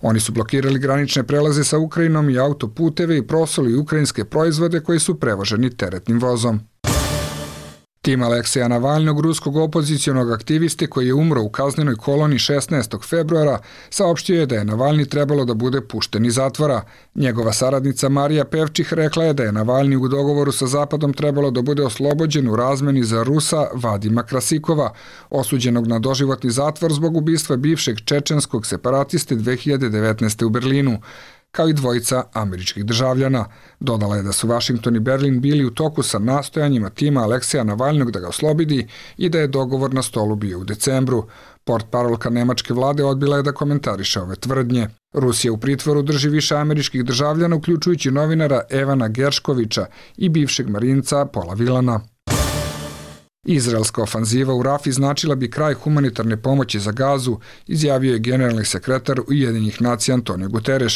Oni 0.00 0.20
su 0.20 0.32
blokirali 0.32 0.78
granične 0.78 1.22
prelaze 1.22 1.64
sa 1.64 1.78
Ukrajinom 1.78 2.30
i 2.30 2.38
autoputeve 2.38 3.18
i 3.18 3.26
prosoli 3.26 3.76
ukrajinske 3.76 4.24
proizvode 4.24 4.80
koji 4.80 4.98
su 4.98 5.20
prevoženi 5.20 5.76
teretnim 5.76 6.20
vozom. 6.20 6.60
Tim 8.04 8.22
Alekseja 8.22 8.68
Navalnog, 8.68 9.20
ruskog 9.20 9.56
opozicijonog 9.56 10.32
aktiviste 10.32 10.86
koji 10.86 11.06
je 11.06 11.14
umro 11.14 11.42
u 11.42 11.48
kaznenoj 11.48 11.96
koloni 11.96 12.36
16. 12.36 13.08
februara, 13.08 13.58
saopštio 13.90 14.40
je 14.40 14.46
da 14.46 14.54
je 14.54 14.64
Navalni 14.64 15.08
trebalo 15.08 15.44
da 15.44 15.54
bude 15.54 15.80
pušten 15.80 16.26
iz 16.26 16.34
zatvora. 16.34 16.82
Njegova 17.14 17.52
saradnica 17.52 18.08
Marija 18.08 18.44
Pevčih 18.44 18.92
rekla 18.92 19.24
je 19.24 19.32
da 19.32 19.42
je 19.42 19.52
Navalni 19.52 19.96
u 19.96 20.08
dogovoru 20.08 20.52
sa 20.52 20.66
Zapadom 20.66 21.12
trebalo 21.12 21.50
da 21.50 21.62
bude 21.62 21.82
oslobođen 21.82 22.48
u 22.48 22.56
razmeni 22.56 23.04
za 23.04 23.22
Rusa 23.22 23.66
Vadima 23.74 24.22
Krasikova, 24.22 24.92
osuđenog 25.30 25.86
na 25.86 25.98
doživotni 25.98 26.50
zatvor 26.50 26.92
zbog 26.92 27.16
ubistva 27.16 27.56
bivšeg 27.56 28.00
čečenskog 28.04 28.66
separatiste 28.66 29.36
2019. 29.36 30.44
u 30.44 30.48
Berlinu 30.48 30.98
kao 31.54 31.68
i 31.68 31.72
dvojica 31.72 32.24
američkih 32.32 32.84
državljana. 32.84 33.46
Dodala 33.80 34.16
je 34.16 34.22
da 34.22 34.32
su 34.32 34.48
Washington 34.48 34.96
i 34.96 35.00
Berlin 35.00 35.40
bili 35.40 35.64
u 35.64 35.70
toku 35.70 36.02
sa 36.02 36.18
nastojanjima 36.18 36.90
tima 36.90 37.22
Aleksija 37.22 37.64
Navalnog 37.64 38.10
da 38.10 38.20
ga 38.20 38.28
oslobidi 38.28 38.88
i 39.16 39.28
da 39.28 39.38
je 39.38 39.46
dogovor 39.46 39.94
na 39.94 40.02
stolu 40.02 40.36
bio 40.36 40.58
u 40.58 40.64
decembru. 40.64 41.26
Port 41.64 41.86
parolka 41.90 42.30
nemačke 42.30 42.74
vlade 42.74 43.04
odbila 43.04 43.36
je 43.36 43.42
da 43.42 43.52
komentariše 43.52 44.20
ove 44.20 44.36
tvrdnje. 44.36 44.88
Rusija 45.12 45.52
u 45.52 45.56
pritvoru 45.56 46.02
drži 46.02 46.28
više 46.28 46.56
američkih 46.56 47.04
državljana, 47.04 47.56
uključujući 47.56 48.10
novinara 48.10 48.60
Evana 48.70 49.08
Gerškovića 49.08 49.86
i 50.16 50.28
bivšeg 50.28 50.68
marinca 50.68 51.24
Pola 51.24 51.54
Vilana. 51.54 52.00
Izraelska 53.46 54.02
ofanziva 54.02 54.54
u 54.54 54.62
Rafi 54.62 54.92
značila 54.92 55.34
bi 55.34 55.50
kraj 55.50 55.74
humanitarne 55.74 56.36
pomoći 56.36 56.80
za 56.80 56.92
gazu, 56.92 57.36
izjavio 57.66 58.12
je 58.12 58.18
generalni 58.18 58.64
sekretar 58.64 59.20
Ujedinjih 59.28 59.82
nacija 59.82 60.14
Antonio 60.14 60.48
Guterres. 60.48 60.92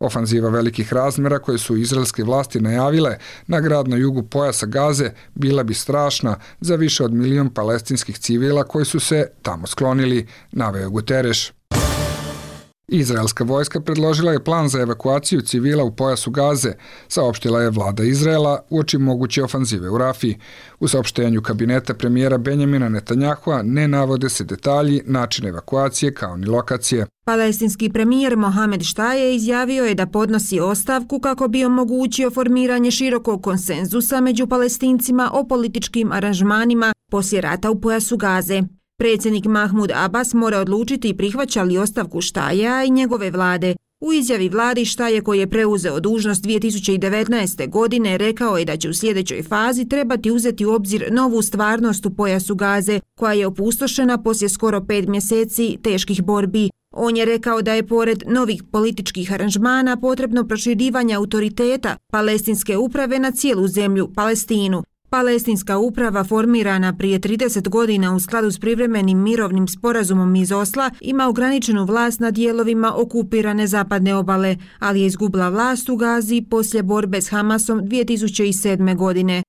Ofanziva 0.00 0.48
velikih 0.48 0.92
razmera 0.92 1.38
koje 1.38 1.58
su 1.58 1.76
izraelske 1.76 2.24
vlasti 2.24 2.60
najavile 2.60 3.18
na 3.46 3.60
grad 3.60 3.88
na 3.88 3.96
jugu 3.96 4.22
pojasa 4.22 4.66
Gaze 4.66 5.10
bila 5.34 5.62
bi 5.62 5.74
strašna 5.74 6.36
za 6.60 6.76
više 6.76 7.04
od 7.04 7.12
milion 7.12 7.54
palestinskih 7.54 8.18
civila 8.18 8.64
koji 8.64 8.84
su 8.84 9.00
se 9.00 9.30
tamo 9.42 9.66
sklonili, 9.66 10.26
naveo 10.52 10.90
Guterres. 10.90 11.59
Izraelska 12.90 13.44
vojska 13.44 13.80
predložila 13.80 14.32
je 14.32 14.44
plan 14.44 14.68
za 14.68 14.80
evakuaciju 14.80 15.40
civila 15.40 15.84
u 15.84 15.96
pojasu 15.96 16.30
Gaze, 16.30 16.72
saopštila 17.08 17.60
je 17.62 17.70
vlada 17.70 18.02
Izraela 18.02 18.60
u 18.70 18.78
oči 18.78 18.98
moguće 18.98 19.44
ofanzive 19.44 19.90
u 19.90 19.98
Rafi. 19.98 20.34
U 20.80 20.88
saopštenju 20.88 21.42
kabineta 21.42 21.94
premijera 21.94 22.38
Benjamina 22.38 22.88
Netanjahua 22.88 23.62
ne 23.62 23.88
navode 23.88 24.28
se 24.28 24.44
detalji, 24.44 25.02
način 25.06 25.46
evakuacije 25.46 26.14
kao 26.14 26.36
ni 26.36 26.46
lokacije. 26.46 27.06
Palestinski 27.24 27.90
premijer 27.90 28.36
Mohamed 28.36 28.82
Štaje 28.82 29.36
izjavio 29.36 29.84
je 29.84 29.94
da 29.94 30.06
podnosi 30.06 30.60
ostavku 30.60 31.20
kako 31.20 31.48
bi 31.48 31.64
omogućio 31.64 32.30
formiranje 32.30 32.90
širokog 32.90 33.42
konsenzusa 33.42 34.20
među 34.20 34.46
palestincima 34.46 35.30
o 35.32 35.48
političkim 35.48 36.12
aranžmanima 36.12 36.92
poslije 37.10 37.40
rata 37.40 37.70
u 37.70 37.80
pojasu 37.80 38.16
Gaze. 38.16 38.62
Predsjednik 39.00 39.44
Mahmud 39.44 39.90
Abbas 39.94 40.34
mora 40.34 40.58
odlučiti 40.58 41.16
prihvaća 41.16 41.62
li 41.62 41.78
ostavku 41.78 42.20
Štaja 42.20 42.84
i 42.84 42.90
njegove 42.90 43.30
vlade. 43.30 43.74
U 44.00 44.12
izjavi 44.12 44.48
vladi 44.48 44.84
Štaje 44.84 45.20
koji 45.20 45.38
je 45.38 45.50
preuzeo 45.50 46.00
dužnost 46.00 46.44
2019. 46.44 47.70
godine 47.70 48.18
rekao 48.18 48.58
je 48.58 48.64
da 48.64 48.76
će 48.76 48.88
u 48.88 48.94
sljedećoj 48.94 49.42
fazi 49.42 49.88
trebati 49.88 50.30
uzeti 50.30 50.66
u 50.66 50.72
obzir 50.72 51.08
novu 51.12 51.42
stvarnost 51.42 52.06
u 52.06 52.10
pojasu 52.10 52.54
Gaze 52.54 53.00
koja 53.18 53.32
je 53.32 53.46
opustošena 53.46 54.22
poslije 54.22 54.48
skoro 54.48 54.84
pet 54.84 55.08
mjeseci 55.08 55.78
teških 55.82 56.22
borbi. 56.22 56.70
On 56.94 57.16
je 57.16 57.24
rekao 57.24 57.62
da 57.62 57.74
je 57.74 57.86
pored 57.86 58.22
novih 58.26 58.62
političkih 58.72 59.32
aranžmana 59.32 59.96
potrebno 59.96 60.48
proširivanje 60.48 61.14
autoriteta 61.14 61.96
palestinske 62.12 62.76
uprave 62.76 63.18
na 63.18 63.30
cijelu 63.30 63.68
zemlju, 63.68 64.12
Palestinu. 64.14 64.82
Palestinska 65.10 65.78
uprava 65.78 66.24
formirana 66.24 66.96
prije 66.96 67.20
30 67.20 67.68
godina 67.68 68.14
u 68.14 68.20
skladu 68.20 68.50
s 68.50 68.58
privremenim 68.58 69.22
mirovnim 69.22 69.68
sporazumom 69.68 70.36
iz 70.36 70.52
Osla 70.52 70.90
ima 71.00 71.28
ograničenu 71.28 71.84
vlast 71.84 72.20
na 72.20 72.30
dijelovima 72.30 72.92
okupirane 72.96 73.66
zapadne 73.66 74.14
obale, 74.14 74.56
ali 74.78 75.00
je 75.00 75.06
izgubila 75.06 75.48
vlast 75.48 75.88
u 75.88 75.96
Gazi 75.96 76.42
poslije 76.50 76.82
borbe 76.82 77.20
s 77.20 77.28
Hamasom 77.28 77.80
2007. 77.80 78.96
godine. 78.96 79.42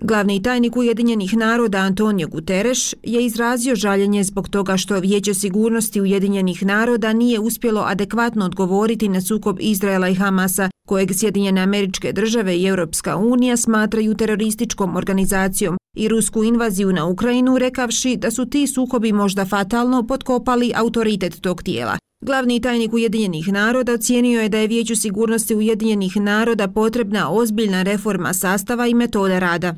Glavni 0.00 0.42
tajnik 0.42 0.76
Ujedinjenih 0.76 1.36
naroda 1.36 1.78
Antonio 1.78 2.28
Guterres 2.28 2.94
je 3.02 3.24
izrazio 3.24 3.74
žaljenje 3.74 4.24
zbog 4.24 4.48
toga 4.48 4.76
što 4.76 5.00
Vijeće 5.00 5.34
sigurnosti 5.34 6.00
Ujedinjenih 6.00 6.66
naroda 6.66 7.12
nije 7.12 7.40
uspjelo 7.40 7.80
adekvatno 7.80 8.44
odgovoriti 8.44 9.08
na 9.08 9.20
sukob 9.20 9.56
Izraela 9.60 10.08
i 10.08 10.14
Hamasa, 10.14 10.70
kojeg 10.86 11.10
Sjedinjene 11.14 11.60
američke 11.60 12.12
države 12.12 12.58
i 12.58 12.66
Europska 12.66 13.16
unija 13.16 13.56
smatraju 13.56 14.14
terorističkom 14.14 14.96
organizacijom 14.96 15.76
i 15.96 16.08
rusku 16.08 16.44
invaziju 16.44 16.92
na 16.92 17.06
Ukrajinu, 17.06 17.58
rekavši 17.58 18.16
da 18.16 18.30
su 18.30 18.46
ti 18.46 18.66
sukobi 18.66 19.12
možda 19.12 19.44
fatalno 19.44 20.06
potkopali 20.06 20.72
autoritet 20.74 21.40
tog 21.40 21.62
tijela. 21.62 21.98
Glavni 22.20 22.60
tajnik 22.60 22.92
Ujedinjenih 22.92 23.52
naroda 23.52 23.92
ocijenio 23.92 24.40
je 24.40 24.48
da 24.48 24.58
je 24.58 24.66
Vijeću 24.66 24.96
sigurnosti 24.96 25.54
Ujedinjenih 25.54 26.16
naroda 26.16 26.68
potrebna 26.68 27.30
ozbiljna 27.30 27.82
reforma 27.82 28.32
sastava 28.32 28.86
i 28.86 28.94
metode 28.94 29.40
rada. 29.40 29.74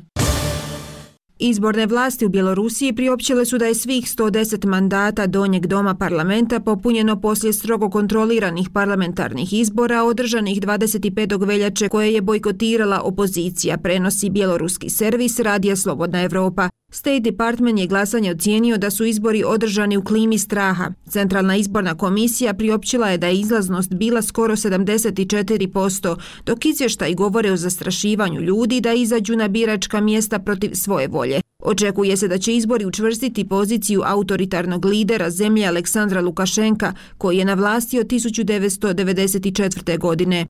Izborne 1.41 1.85
vlasti 1.85 2.25
u 2.25 2.29
Bjelorusiji 2.29 2.93
priopćile 2.93 3.45
su 3.45 3.57
da 3.57 3.65
je 3.65 3.75
svih 3.75 4.03
110 4.05 4.67
mandata 4.67 5.27
donjeg 5.27 5.67
doma 5.67 5.95
parlamenta 5.95 6.59
popunjeno 6.59 7.21
poslije 7.21 7.53
strogo 7.53 7.89
kontroliranih 7.89 8.69
parlamentarnih 8.73 9.53
izbora 9.53 10.03
održanih 10.03 10.61
25. 10.61 11.47
veljače 11.47 11.89
koje 11.89 12.13
je 12.13 12.21
bojkotirala 12.21 13.01
opozicija, 13.01 13.77
prenosi 13.77 14.29
bjeloruski 14.29 14.89
servis 14.89 15.39
Radija 15.39 15.75
Slobodna 15.75 16.21
Evropa. 16.21 16.68
State 16.91 17.19
Department 17.19 17.79
je 17.79 17.87
glasanje 17.87 18.31
ocijenio 18.31 18.77
da 18.77 18.89
su 18.89 19.05
izbori 19.05 19.43
održani 19.43 19.97
u 19.97 20.03
klimi 20.03 20.37
straha. 20.37 20.91
Centralna 21.09 21.55
izborna 21.55 21.97
komisija 21.97 22.53
priopćila 22.53 23.09
je 23.09 23.17
da 23.17 23.27
je 23.27 23.39
izlaznost 23.39 23.93
bila 23.93 24.21
skoro 24.21 24.55
74%, 24.55 26.15
dok 26.45 26.65
izvještaj 26.65 27.13
govore 27.13 27.51
o 27.51 27.57
zastrašivanju 27.57 28.41
ljudi 28.41 28.81
da 28.81 28.93
izađu 28.93 29.35
na 29.35 29.47
biračka 29.47 30.01
mjesta 30.01 30.39
protiv 30.39 30.71
svoje 30.73 31.07
volje. 31.07 31.41
Očekuje 31.63 32.17
se 32.17 32.27
da 32.27 32.37
će 32.37 32.55
izbori 32.55 32.85
učvrstiti 32.85 33.47
poziciju 33.47 34.01
autoritarnog 34.05 34.85
lidera 34.85 35.29
zemlje 35.29 35.65
Aleksandra 35.65 36.21
Lukašenka, 36.21 36.93
koji 37.17 37.37
je 37.37 37.45
na 37.45 37.53
vlasti 37.53 37.99
od 37.99 38.07
1994. 38.07 39.97
godine. 39.99 40.45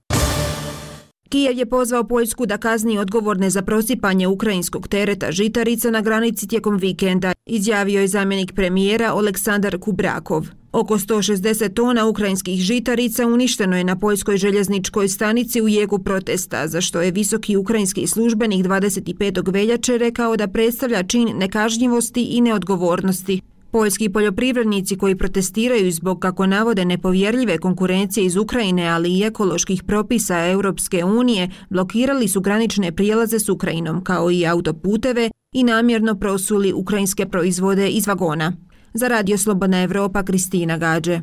Kijev 1.29 1.57
je 1.57 1.65
pozvao 1.65 2.03
Poljsku 2.03 2.45
da 2.45 2.57
kazni 2.57 2.97
odgovorne 2.97 3.49
za 3.49 3.61
prosipanje 3.61 4.27
ukrajinskog 4.27 4.87
tereta 4.87 5.31
žitarica 5.31 5.91
na 5.91 6.01
granici 6.01 6.47
tijekom 6.47 6.77
vikenda, 6.77 7.33
izjavio 7.45 8.01
je 8.01 8.07
zamjenik 8.07 8.53
premijera 8.53 9.13
Oleksandar 9.13 9.79
Kubrakov. 9.79 10.47
Oko 10.71 10.97
160 10.97 11.73
tona 11.73 12.07
ukrajinskih 12.07 12.59
žitarica 12.61 13.27
uništeno 13.27 13.77
je 13.77 13.83
na 13.83 13.99
poljskoj 13.99 14.37
željezničkoj 14.37 15.07
stanici 15.07 15.61
u 15.61 15.67
jegu 15.67 15.99
protesta, 15.99 16.67
za 16.67 16.81
što 16.81 17.01
je 17.01 17.11
visoki 17.11 17.57
ukrajinski 17.57 18.07
službenik 18.07 18.65
25. 18.65 19.53
veljače 19.53 19.97
rekao 19.97 20.37
da 20.37 20.47
predstavlja 20.47 21.03
čin 21.03 21.37
nekažnjivosti 21.37 22.23
i 22.23 22.41
neodgovornosti. 22.41 23.41
Poljski 23.71 24.09
poljoprivrednici 24.09 24.97
koji 24.97 25.15
protestiraju 25.15 25.91
zbog, 25.91 26.19
kako 26.19 26.45
navode, 26.45 26.85
nepovjerljive 26.85 27.57
konkurencije 27.57 28.25
iz 28.25 28.35
Ukrajine, 28.35 28.87
ali 28.87 29.17
i 29.17 29.23
ekoloških 29.23 29.83
propisa 29.83 30.47
Europske 30.47 31.03
unije, 31.03 31.49
blokirali 31.69 32.27
su 32.27 32.41
granične 32.41 32.91
prijelaze 32.91 33.39
s 33.39 33.49
Ukrajinom, 33.49 34.03
kao 34.03 34.31
i 34.31 34.47
autoputeve, 34.47 35.29
i 35.53 35.63
namjerno 35.63 36.15
prosuli 36.15 36.73
ukrajinske 36.73 37.25
proizvode 37.25 37.89
iz 37.89 38.07
vagona. 38.07 38.53
Za 38.93 39.07
Radio 39.07 39.37
Slobodna 39.37 39.83
Evropa, 39.83 40.23
Kristina 40.23 40.77
Gađe. 40.77 41.21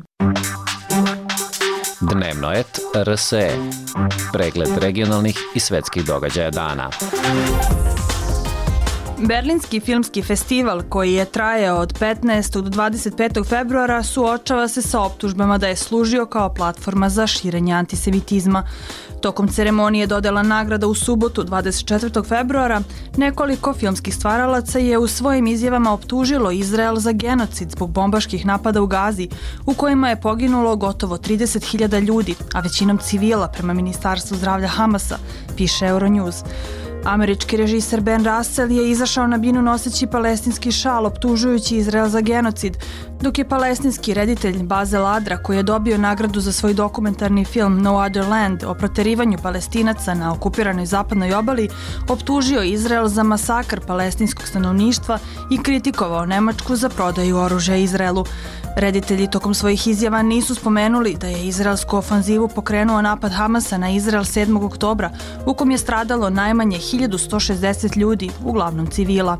Dnevno 2.01 2.51
et 2.53 2.79
RSE. 2.95 3.49
Pregled 4.33 4.69
regionalnih 4.77 5.37
i 5.55 5.59
svetskih 5.59 6.05
događaja 6.05 6.51
dana. 6.51 6.89
Berlinski 9.19 9.79
filmski 9.79 10.21
festival 10.21 10.81
koji 10.89 11.13
je 11.13 11.25
trajao 11.25 11.77
od 11.77 11.99
15. 11.99 12.61
do 12.61 12.69
25. 12.69 13.47
februara 13.49 14.03
suočava 14.03 14.67
se 14.67 14.81
sa 14.81 15.01
optužbama 15.01 15.57
da 15.57 15.67
je 15.67 15.75
služio 15.75 16.25
kao 16.25 16.53
platforma 16.53 17.09
za 17.09 17.27
širenje 17.27 17.73
antisemitizma. 17.73 18.67
Tokom 19.21 19.47
ceremonije 19.47 20.07
dodela 20.07 20.43
nagrada 20.43 20.87
u 20.87 20.95
subotu 20.95 21.43
24. 21.43 22.27
februara 22.27 22.81
nekoliko 23.17 23.73
filmskih 23.73 24.15
stvaralaca 24.15 24.79
je 24.79 24.97
u 24.97 25.07
svojim 25.07 25.47
izjavama 25.47 25.93
optužilo 25.93 26.51
Izrael 26.51 26.95
za 26.95 27.11
genocid 27.11 27.71
zbog 27.71 27.91
bombaških 27.91 28.45
napada 28.45 28.81
u 28.81 28.87
Gazi 28.87 29.29
u 29.65 29.73
kojima 29.73 30.09
je 30.09 30.21
poginulo 30.21 30.75
gotovo 30.75 31.17
30.000 31.17 31.99
ljudi, 31.99 32.35
a 32.53 32.59
većinom 32.59 32.97
civila 32.97 33.47
prema 33.47 33.73
Ministarstvu 33.73 34.37
zdravlja 34.37 34.67
Hamasa, 34.67 35.17
piše 35.55 35.85
Euronews. 35.85 36.43
Američki 37.07 37.57
režiser 37.57 38.01
Ben 38.01 38.25
Russell 38.25 38.71
je 38.71 38.91
izašao 38.91 39.27
na 39.27 39.37
binu 39.37 39.61
noseći 39.61 40.07
palestinski 40.07 40.71
šal 40.71 41.05
optužujući 41.05 41.77
Izrael 41.77 42.09
za 42.09 42.21
genocid, 42.21 42.77
dok 43.21 43.37
je 43.37 43.49
palestinski 43.49 44.13
reditelj 44.13 44.63
Bazel 44.63 45.05
Adra, 45.05 45.37
koji 45.37 45.57
je 45.57 45.63
dobio 45.63 45.97
nagradu 45.97 46.39
za 46.39 46.51
svoj 46.51 46.73
dokumentarni 46.73 47.45
film 47.45 47.81
No 47.81 47.95
Other 47.95 48.27
Land 48.27 48.63
o 48.63 48.73
proterivanju 48.73 49.37
palestinaca 49.43 50.13
na 50.13 50.33
okupiranoj 50.33 50.85
zapadnoj 50.85 51.33
obali, 51.33 51.69
optužio 52.09 52.63
Izrael 52.63 53.07
za 53.07 53.23
masakr 53.23 53.79
palestinskog 53.87 54.47
stanovništva 54.47 55.19
i 55.51 55.57
kritikovao 55.63 56.25
Nemačku 56.25 56.75
za 56.75 56.89
prodaju 56.89 57.37
oružja 57.37 57.75
Izraelu. 57.75 58.25
Reditelji 58.75 59.29
tokom 59.29 59.53
svojih 59.53 59.87
izjava 59.87 60.21
nisu 60.21 60.55
spomenuli 60.55 61.15
da 61.21 61.27
je 61.27 61.47
izraelsku 61.47 61.97
ofanzivu 61.97 62.47
pokrenuo 62.47 63.01
napad 63.01 63.31
Hamasa 63.31 63.77
na 63.77 63.89
Izrael 63.89 64.23
7. 64.23 64.65
oktobra, 64.65 65.11
u 65.45 65.53
kom 65.53 65.71
je 65.71 65.77
stradalo 65.77 66.29
najmanje 66.29 66.77
1160 66.97 67.97
ljudi, 67.97 68.29
uglavnom 68.43 68.87
civila. 68.87 69.37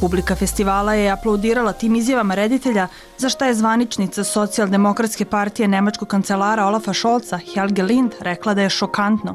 Publika 0.00 0.34
festivala 0.34 0.94
je 0.94 1.10
aplaudirala 1.10 1.72
tim 1.72 1.96
izjavama 1.96 2.34
reditelja, 2.34 2.88
za 3.18 3.28
šta 3.28 3.46
je 3.46 3.54
zvaničnica 3.54 4.24
socijaldemokratske 4.24 5.24
partije 5.24 5.68
nemačkog 5.68 6.08
kancelara 6.08 6.66
Olafa 6.66 6.92
Šolca, 6.92 7.38
Helge 7.54 7.82
Lind, 7.82 8.12
rekla 8.20 8.54
da 8.54 8.62
je 8.62 8.70
šokantno. 8.70 9.34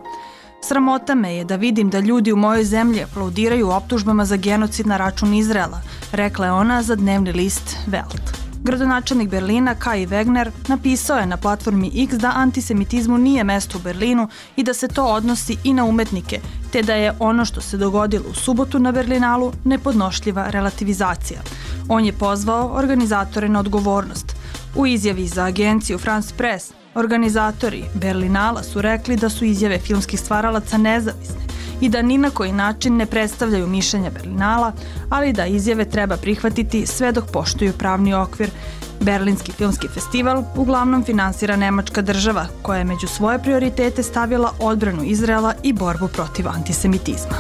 Sramota 0.62 1.16
me 1.16 1.36
je 1.36 1.44
da 1.44 1.56
vidim 1.56 1.90
da 1.90 2.00
ljudi 2.00 2.32
u 2.32 2.36
mojoj 2.36 2.64
zemlji 2.64 3.04
aplaudiraju 3.04 3.70
optužbama 3.70 4.26
za 4.26 4.36
genocid 4.36 4.88
na 4.88 4.98
račun 4.98 5.34
Izrela, 5.34 5.82
rekla 6.12 6.46
je 6.46 6.52
ona 6.52 6.84
za 6.84 6.96
dnevni 6.96 7.32
list 7.32 7.78
Welt. 7.88 8.43
Gradonačelnik 8.64 9.30
Berlina 9.30 9.76
Kai 9.76 10.06
Wegner 10.06 10.52
napisao 10.68 11.18
je 11.18 11.26
na 11.26 11.38
platformi 11.38 11.92
X 12.04 12.14
da 12.14 12.32
antisemitizmu 12.36 13.18
nije 13.18 13.44
mesto 13.44 13.78
u 13.78 13.82
Berlinu 13.82 14.28
i 14.56 14.64
da 14.64 14.74
se 14.74 14.88
to 14.88 15.06
odnosi 15.06 15.58
i 15.64 15.74
na 15.74 15.86
umetnike, 15.86 16.40
te 16.72 16.82
da 16.82 16.94
je 16.94 17.14
ono 17.20 17.46
što 17.46 17.62
se 17.62 17.78
dogodilo 17.78 18.26
u 18.32 18.34
subotu 18.34 18.80
na 18.80 18.92
Berlinalu 18.92 19.52
nepodnošljiva 19.64 20.50
relativizacija. 20.50 21.42
On 21.90 22.06
je 22.06 22.14
pozvao 22.14 22.72
organizatore 22.74 23.50
na 23.50 23.60
odgovornost. 23.60 24.36
U 24.76 24.88
izjavi 24.88 25.28
za 25.28 25.44
agenciju 25.44 25.98
France 25.98 26.34
Press, 26.38 26.72
organizatori 26.96 27.84
Berlinala 27.94 28.64
su 28.64 28.82
rekli 28.82 29.16
da 29.16 29.30
su 29.30 29.46
izjave 29.46 29.80
filmskih 29.80 30.20
stvaralaca 30.20 30.78
nezavisne 30.78 31.53
i 31.82 31.90
da 31.90 32.02
ni 32.02 32.18
na 32.18 32.30
koji 32.30 32.52
način 32.52 32.98
ne 32.98 33.06
predstavljaju 33.06 33.68
mišljenja 33.68 34.10
Berlinala, 34.10 34.72
ali 35.10 35.34
da 35.34 35.46
izjave 35.46 35.86
treba 35.86 36.18
prihvatiti 36.18 36.86
sve 36.86 37.12
dok 37.12 37.32
poštuju 37.32 37.74
pravni 37.74 38.14
okvir. 38.14 38.50
Berlinski 39.00 39.52
filmski 39.52 39.88
festival 39.88 40.44
uglavnom 40.56 41.04
finansira 41.04 41.56
Nemačka 41.56 42.02
država, 42.02 42.46
koja 42.62 42.78
je 42.78 42.84
među 42.84 43.08
svoje 43.08 43.40
prioritete 43.40 44.04
stavila 44.04 44.52
odbranu 44.60 45.04
Izraela 45.04 45.54
i 45.64 45.74
borbu 45.74 46.08
protiv 46.08 46.48
antisemitizma. 46.48 47.36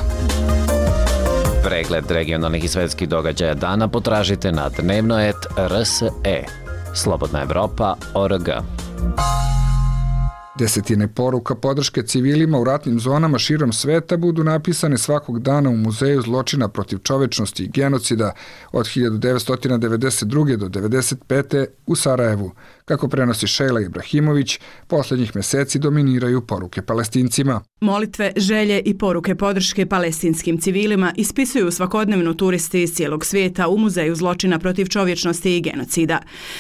Pregled 1.63 2.12
regionalnih 2.12 2.63
i 2.63 2.67
svetskih 2.67 3.10
događaja 3.10 3.54
dana 3.54 3.88
potražite 3.88 4.52
na 4.52 4.69
dnevnoet.rse. 4.69 6.10
Slobodna 6.93 7.41
Evropa.org. 7.41 8.50
Desetine 10.60 11.08
poruka 11.08 11.56
podrške 11.56 12.04
civilima 12.04 12.60
u 12.60 12.63
ratnim 12.63 13.00
zonama 13.00 13.39
širom 13.39 13.74
sveta 13.74 14.18
budu 14.18 14.44
napisane 14.44 14.98
svakog 14.98 15.39
dana 15.39 15.70
u 15.70 15.78
Muzeju 15.78 16.22
zločina 16.22 16.68
protiv 16.68 16.98
čovečnosti 16.98 17.63
i 17.63 17.68
genocida 17.68 18.34
od 18.72 18.86
1992. 18.86 20.56
do 20.56 20.68
1995. 20.68 21.66
u 21.86 21.96
Sarajevu. 21.96 22.52
Kako 22.86 23.08
prenosi 23.08 23.48
Šejla 23.48 23.82
Ibrahimović, 23.82 24.60
poslednjih 24.88 25.36
meseci 25.36 25.80
dominiraju 25.80 26.41
poruke 26.48 26.82
palestincima. 26.82 27.62
Molitve, 27.82 28.32
želje 28.38 28.82
i 28.86 28.98
poruke 28.98 29.36
podrške 29.36 29.86
palestinskim 29.86 30.58
civilima 30.58 31.13
ispisuju 31.17 31.72
svakodnevno 31.72 32.34
turisti 32.34 32.82
iz 32.82 32.93
cijelog 32.93 33.26
svijeta 33.26 33.67
u 33.67 33.78
Muzeju 33.78 34.15
zločina 34.15 34.60
protiv 34.60 34.86
čovječnosti 34.86 35.58
i 35.58 35.62
genocida. 35.62 36.19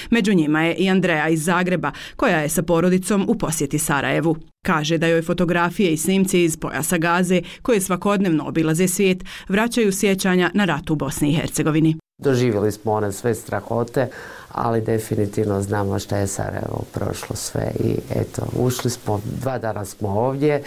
Među 0.09 0.33
njima 0.33 0.63
je 0.63 0.75
i 0.75 0.89
Andreja 0.89 1.29
iz 1.29 1.43
Zagreba, 1.43 1.91
koja 2.15 2.39
je 2.39 2.49
sa 2.49 2.63
porodicom 2.63 3.25
u 3.29 3.37
posjeti 3.37 3.79
Sarajevu. 3.79 4.37
Kaže 4.65 4.97
da 4.97 5.07
joj 5.07 5.21
fotografije 5.21 5.93
i 5.93 5.97
snimci 5.97 6.43
iz 6.43 6.57
pojasa 6.57 6.97
Gaze, 6.97 7.41
koje 7.61 7.81
svakodnevno 7.81 8.47
obilaze 8.47 8.87
svijet, 8.87 9.23
vraćaju 9.49 9.91
sjećanja 9.91 10.51
na 10.53 10.65
rat 10.65 10.89
u 10.89 10.95
Bosni 10.95 11.29
i 11.29 11.33
Hercegovini. 11.33 12.02
Doživjeli 12.17 12.71
smo 12.71 12.91
one 12.91 13.11
sve 13.11 13.35
strahote, 13.35 14.07
ali 14.51 14.81
definitivno 14.81 15.61
znamo 15.61 15.99
šta 15.99 16.17
je 16.17 16.27
Sarajevo 16.27 16.83
prošlo 16.93 17.35
sve 17.35 17.71
i 17.79 17.97
eto, 18.09 18.41
ušli 18.59 18.89
smo, 18.89 19.21
dva 19.41 19.57
dana 19.57 19.85
smo 19.85 20.09
ovdje, 20.09 20.63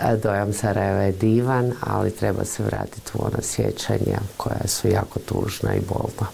e, 0.00 0.16
dojam 0.22 0.52
Sarajeva 0.52 1.02
je 1.02 1.12
divan, 1.12 1.72
ali 1.80 2.10
treba 2.10 2.44
se 2.44 2.62
vratiti 2.62 3.10
u 3.14 3.24
ona 3.26 3.42
sjećanja 3.42 4.18
koja 4.36 4.66
su 4.66 4.88
jako 4.88 5.18
tužna 5.18 5.74
i 5.74 5.80
bolna. 5.88 6.28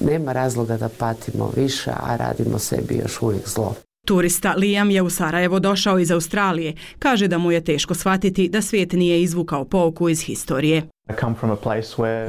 Nema 0.00 0.32
razloga 0.32 0.76
da 0.76 0.88
patimo 0.88 1.52
više, 1.56 1.90
a 1.90 2.16
radimo 2.16 2.58
sebi 2.58 2.96
još 2.96 3.22
uvijek 3.22 3.48
zlo. 3.48 3.74
Turista 4.06 4.54
Liam 4.54 4.90
je 4.90 5.02
u 5.02 5.10
Sarajevo 5.10 5.58
došao 5.58 5.98
iz 5.98 6.10
Australije. 6.10 6.74
Kaže 6.98 7.28
da 7.28 7.38
mu 7.38 7.52
je 7.52 7.64
teško 7.64 7.94
shvatiti 7.94 8.48
da 8.48 8.62
svijet 8.62 8.92
nije 8.92 9.22
izvukao 9.22 9.64
pouku 9.64 10.08
iz 10.08 10.20
historije. 10.20 10.82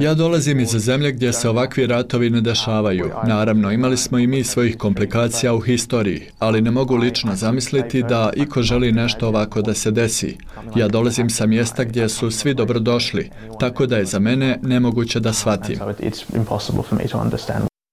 Ja 0.00 0.14
dolazim 0.14 0.60
iz 0.60 0.68
zemlje 0.68 1.12
gdje 1.12 1.32
se 1.32 1.48
ovakvi 1.48 1.86
ratovi 1.86 2.30
ne 2.30 2.40
dešavaju. 2.40 3.10
Naravno, 3.26 3.72
imali 3.72 3.96
smo 3.96 4.18
i 4.18 4.26
mi 4.26 4.44
svojih 4.44 4.76
komplikacija 4.78 5.54
u 5.54 5.60
historiji, 5.60 6.22
ali 6.38 6.62
ne 6.62 6.70
mogu 6.70 6.96
lično 6.96 7.34
zamisliti 7.34 8.02
da 8.02 8.32
iko 8.36 8.62
želi 8.62 8.92
nešto 8.92 9.28
ovako 9.28 9.62
da 9.62 9.74
se 9.74 9.90
desi. 9.90 10.36
Ja 10.76 10.88
dolazim 10.88 11.30
sa 11.30 11.46
mjesta 11.46 11.84
gdje 11.84 12.08
su 12.08 12.30
svi 12.30 12.54
dobrodošli, 12.54 13.30
tako 13.60 13.86
da 13.86 13.96
je 13.96 14.04
za 14.04 14.18
mene 14.18 14.58
nemoguće 14.62 15.20
da 15.20 15.32
shvatim. 15.32 15.78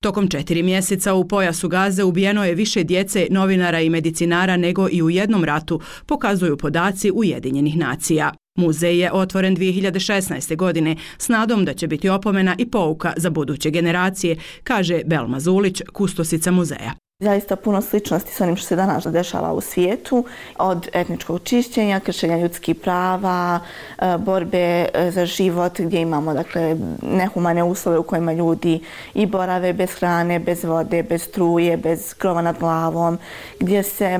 Tokom 0.05 0.27
četiri 0.27 0.63
mjeseca 0.63 1.13
u 1.13 1.27
pojasu 1.27 1.69
Gaze 1.69 2.03
ubijeno 2.03 2.45
je 2.45 2.55
više 2.55 2.83
djece, 2.83 3.27
novinara 3.29 3.81
i 3.81 3.89
medicinara 3.89 4.57
nego 4.57 4.87
i 4.91 5.01
u 5.01 5.09
jednom 5.09 5.43
ratu, 5.43 5.79
pokazuju 6.05 6.57
podaci 6.57 7.11
Ujedinjenih 7.11 7.77
nacija. 7.77 8.33
Muzej 8.57 8.99
je 8.99 9.11
otvoren 9.11 9.55
2016. 9.57 10.55
godine 10.55 10.95
s 11.17 11.29
nadom 11.29 11.65
da 11.65 11.73
će 11.73 11.87
biti 11.87 12.09
opomena 12.09 12.55
i 12.57 12.65
pouka 12.71 13.13
za 13.17 13.29
buduće 13.29 13.69
generacije, 13.69 14.37
kaže 14.63 15.01
Belma 15.05 15.39
Zulić, 15.39 15.81
kustosica 15.93 16.51
muzeja. 16.51 17.04
Zaista 17.19 17.55
puno 17.55 17.81
sličnosti 17.81 18.33
s 18.33 18.41
onim 18.41 18.55
što 18.55 18.67
se 18.67 18.75
danas 18.75 19.05
dešava 19.05 19.53
u 19.53 19.61
svijetu, 19.61 20.25
od 20.57 20.87
etničkog 20.93 21.41
čišćenja, 21.43 21.99
kršenja 21.99 22.37
ljudskih 22.37 22.75
prava, 22.75 23.59
e, 23.99 24.17
borbe 24.17 24.87
e, 24.93 25.11
za 25.11 25.25
život 25.25 25.79
gdje 25.79 26.01
imamo 26.01 26.33
dakle, 26.33 26.75
nehumane 27.01 27.63
uslove 27.63 27.97
u 27.97 28.03
kojima 28.03 28.33
ljudi 28.33 28.79
i 29.13 29.25
borave 29.25 29.73
bez 29.73 29.89
hrane, 29.89 30.39
bez 30.39 30.63
vode, 30.63 31.03
bez 31.03 31.23
struje, 31.23 31.77
bez 31.77 32.13
krova 32.13 32.41
nad 32.41 32.59
glavom, 32.59 33.17
gdje 33.59 33.83
se 33.83 34.19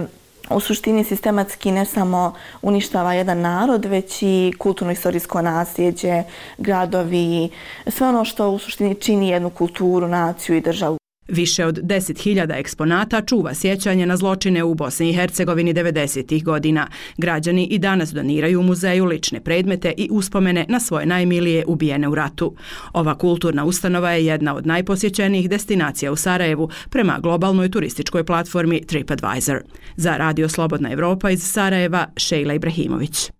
u 0.49 0.60
suštini 0.60 1.03
sistematski 1.03 1.71
ne 1.71 1.86
samo 1.86 2.34
uništava 2.62 3.13
jedan 3.13 3.39
narod, 3.41 3.86
već 3.86 4.21
i 4.21 4.53
kulturno-istorijsko 4.58 5.41
nasljeđe, 5.41 6.23
gradovi, 6.58 7.49
sve 7.88 8.08
ono 8.08 8.25
što 8.25 8.49
u 8.49 8.60
suštini 8.60 8.95
čini 8.95 9.29
jednu 9.29 9.49
kulturu, 9.49 10.08
naciju 10.08 10.55
i 10.55 10.62
državu. 10.62 10.97
Više 11.28 11.66
od 11.66 11.78
10.000 11.82 12.60
eksponata 12.60 13.22
čuva 13.22 13.54
sjećanje 13.54 14.06
na 14.06 14.18
zločine 14.18 14.64
u 14.64 14.74
Bosni 14.74 15.10
i 15.10 15.14
Hercegovini 15.14 15.74
90. 15.74 16.44
godina. 16.44 16.88
Građani 17.18 17.66
i 17.66 17.80
danas 17.80 18.14
doniraju 18.14 18.62
muzeju 18.62 19.06
lične 19.06 19.42
predmete 19.42 19.94
i 19.98 20.08
uspomene 20.12 20.66
na 20.70 20.80
svoje 20.80 21.06
najmilije 21.06 21.66
ubijene 21.68 22.08
u 22.08 22.16
ratu. 22.16 22.56
Ova 22.94 23.18
kulturna 23.18 23.66
ustanova 23.66 24.12
je 24.12 24.26
jedna 24.26 24.56
od 24.56 24.68
najposjećenijih 24.68 25.50
destinacija 25.50 26.12
u 26.12 26.16
Sarajevu 26.16 26.70
prema 26.90 27.20
globalnoj 27.20 27.72
turističkoj 27.72 28.24
platformi 28.24 28.86
TripAdvisor. 28.86 29.62
Za 29.96 30.18
Radio 30.18 30.50
Slobodna 30.50 30.92
Evropa 30.92 31.30
iz 31.30 31.44
Sarajeva, 31.44 32.08
Šejla 32.18 32.54
Ibrahimović. 32.54 33.32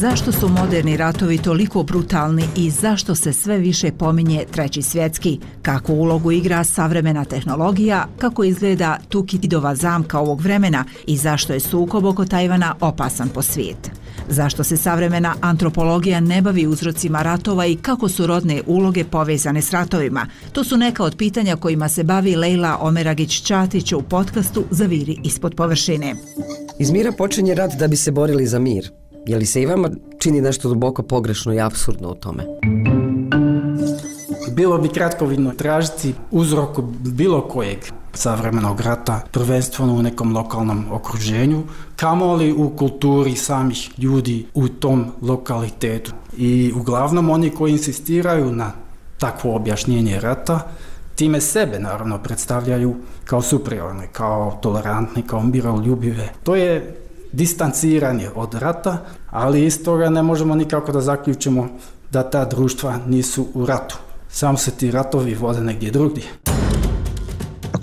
Zašto 0.00 0.32
su 0.32 0.48
moderni 0.48 0.96
ratovi 0.96 1.38
toliko 1.38 1.82
brutalni 1.82 2.44
i 2.56 2.70
zašto 2.70 3.14
se 3.14 3.32
sve 3.32 3.58
više 3.58 3.92
pominje 3.92 4.44
treći 4.52 4.82
svjetski? 4.82 5.38
Kako 5.62 5.92
ulogu 5.92 6.32
igra 6.32 6.64
savremena 6.64 7.24
tehnologija? 7.24 8.06
Kako 8.18 8.44
izgleda 8.44 8.98
Tukidova 9.08 9.74
zamka 9.74 10.18
ovog 10.18 10.40
vremena? 10.40 10.84
I 11.06 11.16
zašto 11.16 11.52
je 11.52 11.60
sukob 11.60 12.04
oko 12.04 12.24
Tajvana 12.24 12.74
opasan 12.80 13.28
po 13.28 13.42
svijet? 13.42 13.90
Zašto 14.28 14.64
se 14.64 14.76
savremena 14.76 15.34
antropologija 15.40 16.20
ne 16.20 16.42
bavi 16.42 16.66
uzrocima 16.66 17.22
ratova 17.22 17.66
i 17.66 17.76
kako 17.76 18.08
su 18.08 18.26
rodne 18.26 18.62
uloge 18.66 19.04
povezane 19.04 19.62
s 19.62 19.70
ratovima? 19.70 20.26
To 20.52 20.64
su 20.64 20.76
neka 20.76 21.04
od 21.04 21.16
pitanja 21.16 21.56
kojima 21.56 21.88
se 21.88 22.04
bavi 22.04 22.36
Lejla 22.36 22.78
Omeragić-Ćatić 22.80 23.92
u 23.92 24.02
podcastu 24.02 24.64
Zaviri 24.70 25.20
ispod 25.24 25.54
površine. 25.54 26.14
Iz 26.78 26.90
mira 26.90 27.12
počinje 27.12 27.54
rat 27.54 27.72
da 27.78 27.88
bi 27.88 27.96
se 27.96 28.10
borili 28.10 28.46
za 28.46 28.58
mir. 28.58 28.90
Je 29.26 29.36
li 29.36 29.46
se 29.46 29.62
i 29.62 29.66
vama 29.66 29.90
čini 30.18 30.40
nešto 30.40 30.68
duboko 30.68 31.02
pogrešno 31.02 31.54
i 31.54 31.60
absurdno 31.60 32.10
u 32.10 32.14
tome? 32.14 32.44
Bilo 34.52 34.78
bi 34.78 34.88
kratkovidno 34.88 35.52
tražiti 35.52 36.14
uzroku 36.30 36.82
bilo 36.98 37.40
kojeg 37.48 37.78
savremenog 38.14 38.80
rata, 38.80 39.20
prvenstveno 39.32 39.94
u 39.94 40.02
nekom 40.02 40.36
lokalnom 40.36 40.84
okruženju, 40.92 41.62
kamoli 41.96 42.52
u 42.52 42.70
kulturi 42.76 43.36
samih 43.36 43.90
ljudi 43.98 44.46
u 44.54 44.68
tom 44.68 45.06
lokalitetu. 45.22 46.12
I 46.36 46.72
uglavnom 46.76 47.30
oni 47.30 47.50
koji 47.50 47.72
insistiraju 47.72 48.52
na 48.52 48.72
takvo 49.18 49.56
objašnjenje 49.56 50.20
rata, 50.20 50.60
time 51.14 51.40
sebe 51.40 51.78
naravno 51.78 52.18
predstavljaju 52.18 52.94
kao 53.24 53.42
superiorne, 53.42 54.08
kao 54.12 54.58
tolerantne, 54.62 55.22
kao 55.26 55.42
miroljubive. 55.42 56.32
To 56.44 56.56
je 56.56 56.96
distanciranje 57.32 58.30
od 58.34 58.54
rata, 58.54 58.98
ali 59.30 59.64
iz 59.64 59.84
toga 59.84 60.10
ne 60.10 60.22
možemo 60.22 60.54
nikako 60.54 60.92
da 60.92 61.00
zaključimo 61.00 61.68
da 62.10 62.30
ta 62.30 62.44
društva 62.44 62.98
nisu 63.06 63.46
u 63.54 63.66
ratu. 63.66 63.96
Samo 64.28 64.58
se 64.58 64.70
ti 64.70 64.90
ratovi 64.90 65.34
vode 65.34 65.60
negdje 65.60 65.90
drugdje. 65.90 66.24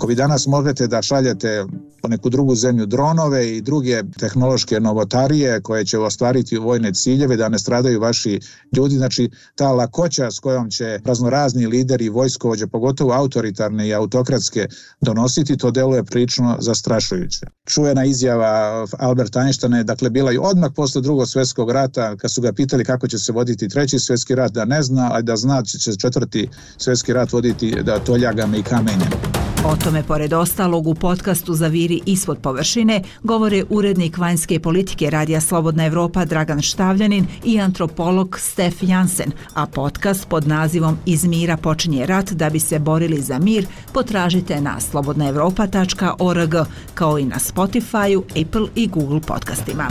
Ako 0.04 0.08
vi 0.08 0.14
danas 0.14 0.46
možete 0.46 0.86
da 0.86 1.02
šaljete 1.02 1.64
po 2.02 2.08
neku 2.08 2.30
drugu 2.30 2.54
zemlju 2.54 2.86
dronove 2.86 3.56
i 3.56 3.60
druge 3.60 4.02
tehnološke 4.18 4.80
novotarije 4.80 5.60
koje 5.60 5.84
će 5.84 5.98
ostvariti 5.98 6.58
vojne 6.58 6.92
ciljeve 6.94 7.36
da 7.36 7.48
ne 7.48 7.58
stradaju 7.58 8.00
vaši 8.00 8.40
ljudi, 8.76 8.96
znači 8.96 9.30
ta 9.54 9.72
lakoća 9.72 10.30
s 10.30 10.38
kojom 10.38 10.70
će 10.70 11.00
raznorazni 11.04 11.66
lideri 11.66 12.08
vojskovođe, 12.08 12.66
pogotovo 12.66 13.12
autoritarne 13.12 13.88
i 13.88 13.94
autokratske 13.94 14.66
donositi, 15.00 15.56
to 15.56 15.70
deluje 15.70 16.04
prilično 16.04 16.56
zastrašujuće. 16.60 17.46
Čujena 17.66 18.04
izjava 18.04 18.86
Albert 18.98 19.36
Einsteina 19.36 19.78
je 19.78 19.84
dakle 19.84 20.10
bila 20.10 20.32
i 20.32 20.38
odmah 20.38 20.70
posle 20.76 21.02
drugog 21.02 21.28
svjetskog 21.28 21.70
rata 21.70 22.16
kad 22.16 22.32
su 22.32 22.40
ga 22.40 22.52
pitali 22.52 22.84
kako 22.84 23.08
će 23.08 23.18
se 23.18 23.32
voditi 23.32 23.68
treći 23.68 23.98
svjetski 23.98 24.34
rat, 24.34 24.52
da 24.52 24.64
ne 24.64 24.82
zna, 24.82 25.08
ali 25.12 25.22
da 25.22 25.36
zna 25.36 25.62
će 25.62 25.96
četvrti 25.96 26.48
svjetski 26.78 27.12
rat 27.12 27.32
voditi 27.32 27.82
da 27.82 27.98
toljagama 27.98 28.56
i 28.56 28.62
kamenjem. 28.62 29.33
O 29.66 29.76
tome, 29.76 30.02
pored 30.02 30.32
ostalog, 30.32 30.86
u 30.86 30.94
podcastu 30.94 31.54
Zaviri 31.54 32.00
ispod 32.06 32.38
površine 32.38 33.02
govore 33.22 33.64
urednik 33.70 34.18
vanjske 34.18 34.60
politike 34.60 35.10
Radija 35.10 35.40
Slobodna 35.40 35.86
Evropa 35.86 36.24
Dragan 36.24 36.62
Štavljanin 36.62 37.26
i 37.44 37.60
antropolog 37.60 38.38
Stef 38.38 38.74
Jansen, 38.82 39.32
a 39.54 39.66
podcast 39.66 40.28
pod 40.28 40.48
nazivom 40.48 40.98
Iz 41.06 41.24
mira 41.24 41.56
počinje 41.56 42.06
rat 42.06 42.30
da 42.30 42.50
bi 42.50 42.60
se 42.60 42.78
borili 42.78 43.20
za 43.20 43.38
mir 43.38 43.66
potražite 43.92 44.60
na 44.60 44.80
slobodnaevropa.org 44.80 46.54
kao 46.94 47.18
i 47.18 47.24
na 47.24 47.36
Spotify, 47.36 48.22
Apple 48.46 48.66
i 48.74 48.86
Google 48.86 49.20
podcastima. 49.20 49.88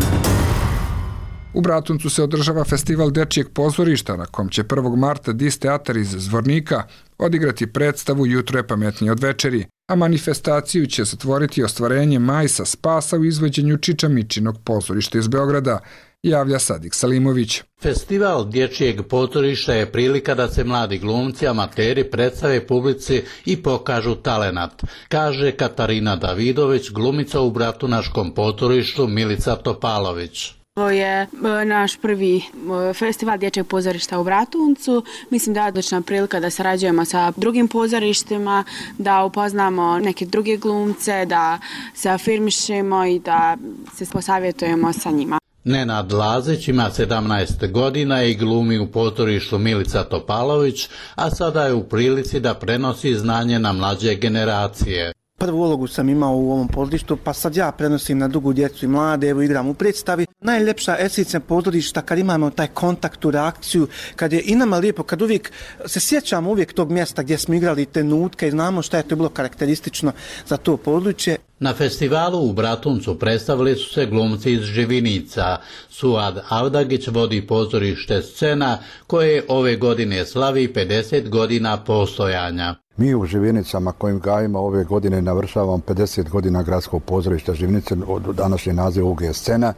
U 1.54 1.62
Bratuncu 1.62 2.10
se 2.10 2.24
održava 2.24 2.64
festival 2.64 3.12
dečijeg 3.12 3.50
pozorišta 3.50 4.16
na 4.18 4.26
kom 4.26 4.50
će 4.50 4.64
1. 4.64 4.96
marta 4.96 5.34
Dis 5.34 5.60
teatar 5.60 5.98
iz 5.98 6.10
Zvornika 6.10 6.84
odigrati 7.18 7.74
predstavu 7.74 8.26
Jutro 8.28 8.60
je 8.60 8.68
pametnije 8.68 9.12
od 9.12 9.20
večeri, 9.20 9.66
a 9.92 9.96
manifestaciju 9.96 10.88
će 10.88 11.04
zatvoriti 11.04 11.64
ostvarenje 11.64 12.20
Majsa 12.20 12.66
Spasa 12.66 13.18
u 13.18 13.26
izvođenju 13.26 13.78
Čiča 13.78 14.08
Mičinog 14.08 14.56
pozorišta 14.64 15.18
iz 15.18 15.28
Beograda, 15.28 15.80
javlja 16.24 16.60
Sadik 16.60 16.94
Salimović. 16.94 17.62
Festival 17.82 18.50
dječjeg 18.50 19.02
pozorišta 19.08 19.74
je 19.74 19.92
prilika 19.92 20.36
da 20.36 20.48
se 20.48 20.64
mladi 20.64 20.98
glumci 20.98 21.48
amateri 21.48 22.04
predstave 22.04 22.68
publici 22.68 23.24
i 23.46 23.64
pokažu 23.64 24.16
talenat, 24.16 24.84
kaže 25.08 25.52
Katarina 25.52 26.16
Davidović, 26.16 26.92
glumica 26.92 27.42
u 27.42 27.52
Bratunaškom 27.52 28.34
pozorištu 28.34 29.08
Milica 29.08 29.56
Topalović. 29.56 30.63
Ovo 30.76 30.90
je 30.90 31.22
e, 31.22 31.66
naš 31.66 31.98
prvi 31.98 32.38
e, 32.38 32.94
festival 32.94 33.38
dječjeg 33.38 33.68
pozorišta 33.68 34.20
u 34.20 34.24
Bratuncu. 34.24 35.04
Mislim 35.30 35.54
da 35.54 35.62
je 35.62 35.68
odlična 35.68 36.02
prilika 36.02 36.40
da 36.40 36.50
sarađujemo 36.50 37.06
sa 37.06 37.32
drugim 37.38 37.68
pozorištima, 37.68 38.64
da 38.98 39.24
upoznamo 39.24 40.00
neke 40.00 40.26
druge 40.26 40.58
glumce, 40.58 41.26
da 41.26 41.60
se 41.94 42.10
afirmišemo 42.10 43.06
i 43.06 43.20
da 43.20 43.58
se 43.96 44.06
posavjetujemo 44.12 44.94
sa 44.94 45.12
njima. 45.12 45.40
Nenad 45.64 46.14
Lazić 46.14 46.68
ima 46.68 46.90
17 46.98 47.72
godina 47.72 48.24
i 48.24 48.36
glumi 48.36 48.80
u 48.80 48.92
pozorištu 48.92 49.58
Milica 49.58 50.04
Topalović, 50.04 50.90
a 51.16 51.30
sada 51.30 51.66
je 51.66 51.74
u 51.74 51.84
prilici 51.84 52.40
da 52.40 52.54
prenosi 52.54 53.16
znanje 53.16 53.60
na 53.60 53.74
mlađe 53.74 54.16
generacije 54.16 55.14
prvu 55.44 55.62
ulogu 55.62 55.88
sam 55.88 56.10
imao 56.10 56.36
u 56.36 56.52
ovom 56.52 56.68
pozorištu, 56.68 57.18
pa 57.24 57.34
sad 57.34 57.56
ja 57.56 57.72
prenosim 57.72 58.18
na 58.18 58.28
dugu 58.28 58.54
djecu 58.54 58.86
i 58.86 58.88
mlade, 58.88 59.30
evo 59.30 59.42
igram 59.42 59.68
u 59.68 59.74
predstavi. 59.74 60.26
Najljepša 60.42 60.96
esencija 61.00 61.40
pozorišta 61.40 62.02
kad 62.02 62.20
imamo 62.20 62.50
taj 62.50 62.68
kontakt, 62.68 63.20
tu 63.20 63.32
reakciju, 63.32 63.88
kad 64.16 64.34
je 64.34 64.42
i 64.46 64.56
nama 64.56 64.78
lijepo, 64.78 65.04
kad 65.04 65.22
uvijek 65.22 65.52
se 65.86 66.00
sjećamo 66.00 66.50
uvijek 66.50 66.74
tog 66.74 66.92
mjesta 66.92 67.24
gdje 67.24 67.38
smo 67.38 67.54
igrali 67.54 67.86
te 67.86 68.04
nutke 68.04 68.48
i 68.48 68.52
znamo 68.52 68.82
šta 68.82 68.98
je 68.98 69.08
to 69.08 69.16
bilo 69.16 69.30
karakteristično 69.30 70.12
za 70.48 70.58
to 70.58 70.78
područje. 70.78 71.38
Na 71.60 71.74
festivalu 71.74 72.50
u 72.50 72.54
Bratuncu 72.54 73.20
predstavili 73.20 73.76
su 73.76 73.94
se 73.94 74.06
glumci 74.06 74.52
iz 74.52 74.62
Živinica. 74.62 75.58
Suad 75.90 76.44
Avdagić 76.50 77.08
vodi 77.08 77.48
pozorište 77.48 78.22
scena 78.22 78.78
koje 79.08 79.44
ove 79.48 79.76
godine 79.76 80.26
slavi 80.26 80.74
50 80.76 81.30
godina 81.30 81.84
postojanja. 81.84 82.76
Mi 82.98 83.16
u 83.16 83.26
Živinicama 83.26 83.92
kojim 83.92 84.20
gajimo 84.20 84.60
ove 84.60 84.84
godine 84.84 85.22
navršavamo 85.22 85.78
50 85.78 86.30
godina 86.30 86.64
gradskog 86.64 87.04
pozorišta 87.04 87.54
Živinice, 87.54 87.96
od 88.08 88.36
današnje 88.36 88.74
naziv 88.74 89.06
ovog 89.06 89.22
je 89.22 89.34
scena, 89.34 89.74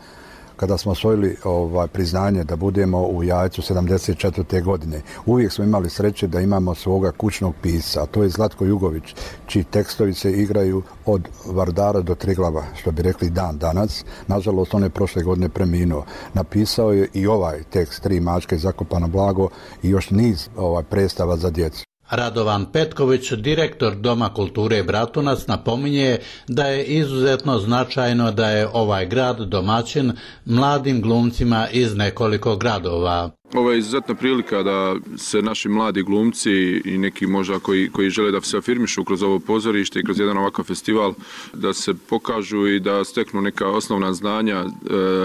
kada 0.58 0.78
smo 0.78 0.92
osvojili 0.92 1.38
ovaj, 1.44 1.88
priznanje 1.88 2.44
da 2.44 2.56
budemo 2.56 3.08
u 3.08 3.24
jajcu 3.24 3.62
74. 3.62 4.64
godine. 4.64 5.02
Uvijek 5.26 5.52
smo 5.52 5.64
imali 5.64 5.90
sreće 5.90 6.28
da 6.28 6.42
imamo 6.42 6.76
svoga 6.76 7.12
kućnog 7.12 7.54
pisa, 7.62 8.06
to 8.06 8.24
je 8.24 8.30
Zlatko 8.30 8.66
Jugović, 8.66 9.16
čiji 9.48 9.64
tekstovi 9.64 10.14
se 10.14 10.32
igraju 10.32 10.84
od 11.06 11.28
Vardara 11.46 12.02
do 12.02 12.16
Triglava, 12.16 12.64
što 12.76 12.92
bi 12.92 13.02
rekli 13.02 13.30
dan 13.30 13.58
danas. 13.58 14.06
Nažalost, 14.28 14.74
on 14.74 14.84
je 14.84 14.90
prošle 14.90 15.24
godine 15.24 15.50
preminuo. 15.50 16.06
Napisao 16.34 16.92
je 16.92 17.10
i 17.14 17.28
ovaj 17.28 17.64
tekst, 17.64 18.04
Tri 18.04 18.20
mačke 18.20 18.58
zakopano 18.58 19.08
blago 19.08 19.50
i 19.84 19.90
još 19.90 20.10
niz 20.10 20.50
ovaj, 20.58 20.84
predstava 20.84 21.38
za 21.38 21.50
djecu. 21.50 21.95
Radovan 22.10 22.66
Petković, 22.72 23.32
direktor 23.32 23.96
Doma 23.96 24.34
kulture 24.34 24.84
Bratunac, 24.84 25.48
napominje 25.48 26.18
da 26.48 26.64
je 26.68 26.84
izuzetno 26.84 27.60
značajno 27.60 28.32
da 28.32 28.50
je 28.50 28.68
ovaj 28.74 29.06
grad 29.06 29.40
domaćin 29.40 30.12
mladim 30.46 31.02
glumcima 31.02 31.68
iz 31.72 31.96
nekoliko 31.96 32.56
gradova. 32.56 33.30
Ovo 33.54 33.72
je 33.72 33.80
izuzetna 33.80 34.16
prilika 34.16 34.64
da 34.64 34.96
se 35.18 35.42
naši 35.42 35.70
mladi 35.70 36.04
glumci 36.04 36.82
i 36.86 36.98
neki 36.98 37.28
možda 37.28 37.60
koji, 37.60 37.90
koji 37.90 38.10
žele 38.10 38.32
da 38.32 38.42
se 38.42 38.58
afirmišu 38.58 39.04
kroz 39.04 39.24
ovo 39.24 39.40
pozorište 39.40 40.00
i 40.00 40.04
kroz 40.04 40.20
jedan 40.20 40.38
ovakav 40.38 40.66
festival, 40.66 41.14
da 41.54 41.74
se 41.74 41.94
pokažu 42.10 42.68
i 42.68 42.80
da 42.80 43.04
steknu 43.04 43.42
neka 43.42 43.68
osnovna 43.68 44.14
znanja 44.14 44.56
e, 44.56 44.66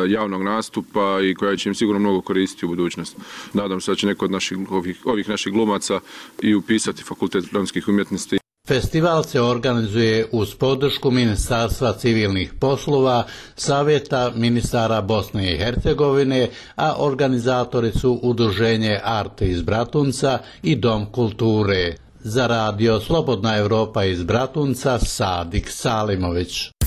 javnog 0.08 0.42
nastupa 0.42 1.18
i 1.22 1.34
koja 1.34 1.56
će 1.56 1.68
im 1.68 1.74
sigurno 1.74 2.00
mnogo 2.00 2.20
koristiti 2.20 2.66
u 2.66 2.68
budućnosti. 2.68 3.20
Nadam 3.52 3.80
se 3.80 3.90
da 3.90 3.96
će 3.96 4.06
neko 4.06 4.24
od 4.24 4.30
naših, 4.30 4.58
ovih, 4.70 5.00
ovih 5.04 5.28
naših 5.28 5.52
glumaca 5.52 6.00
i 6.42 6.54
upisati 6.54 7.02
fakultet 7.02 7.44
dramskih 7.52 7.88
umjetnosti 7.88 8.39
Festival 8.70 9.24
se 9.24 9.40
organizuje 9.40 10.26
uz 10.32 10.54
podršku 10.54 11.10
Ministarstva 11.10 11.92
civilnih 11.92 12.52
poslova, 12.60 13.24
Savjeta 13.56 14.32
ministara 14.34 15.00
Bosne 15.00 15.54
i 15.54 15.56
Hercegovine, 15.58 16.48
a 16.76 16.94
organizatori 16.98 17.92
su 17.92 18.20
Udruženje 18.22 19.00
Arte 19.04 19.48
iz 19.48 19.62
Bratunca 19.62 20.38
i 20.62 20.76
Dom 20.76 21.06
kulture. 21.12 21.94
Za 22.20 22.46
radio 22.46 23.00
Slobodna 23.00 23.56
Evropa 23.56 24.04
iz 24.04 24.22
Bratunca, 24.22 24.98
Sadik 24.98 25.70
Salimović. 25.70 26.79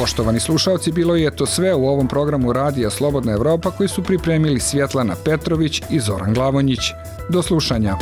Poštovani 0.00 0.40
slušalci, 0.40 0.92
bilo 0.92 1.16
je 1.16 1.36
to 1.36 1.46
sve 1.46 1.74
u 1.74 1.88
ovom 1.88 2.08
programu 2.08 2.52
Radija 2.52 2.90
Slobodna 2.90 3.32
Evropa 3.32 3.70
koji 3.70 3.88
su 3.88 4.02
pripremili 4.02 4.60
Svjetlana 4.60 5.14
Petrović 5.24 5.82
i 5.90 6.00
Zoran 6.00 6.34
Glavonjić. 6.34 6.80
Do 7.28 7.42
slušanja. 7.42 7.96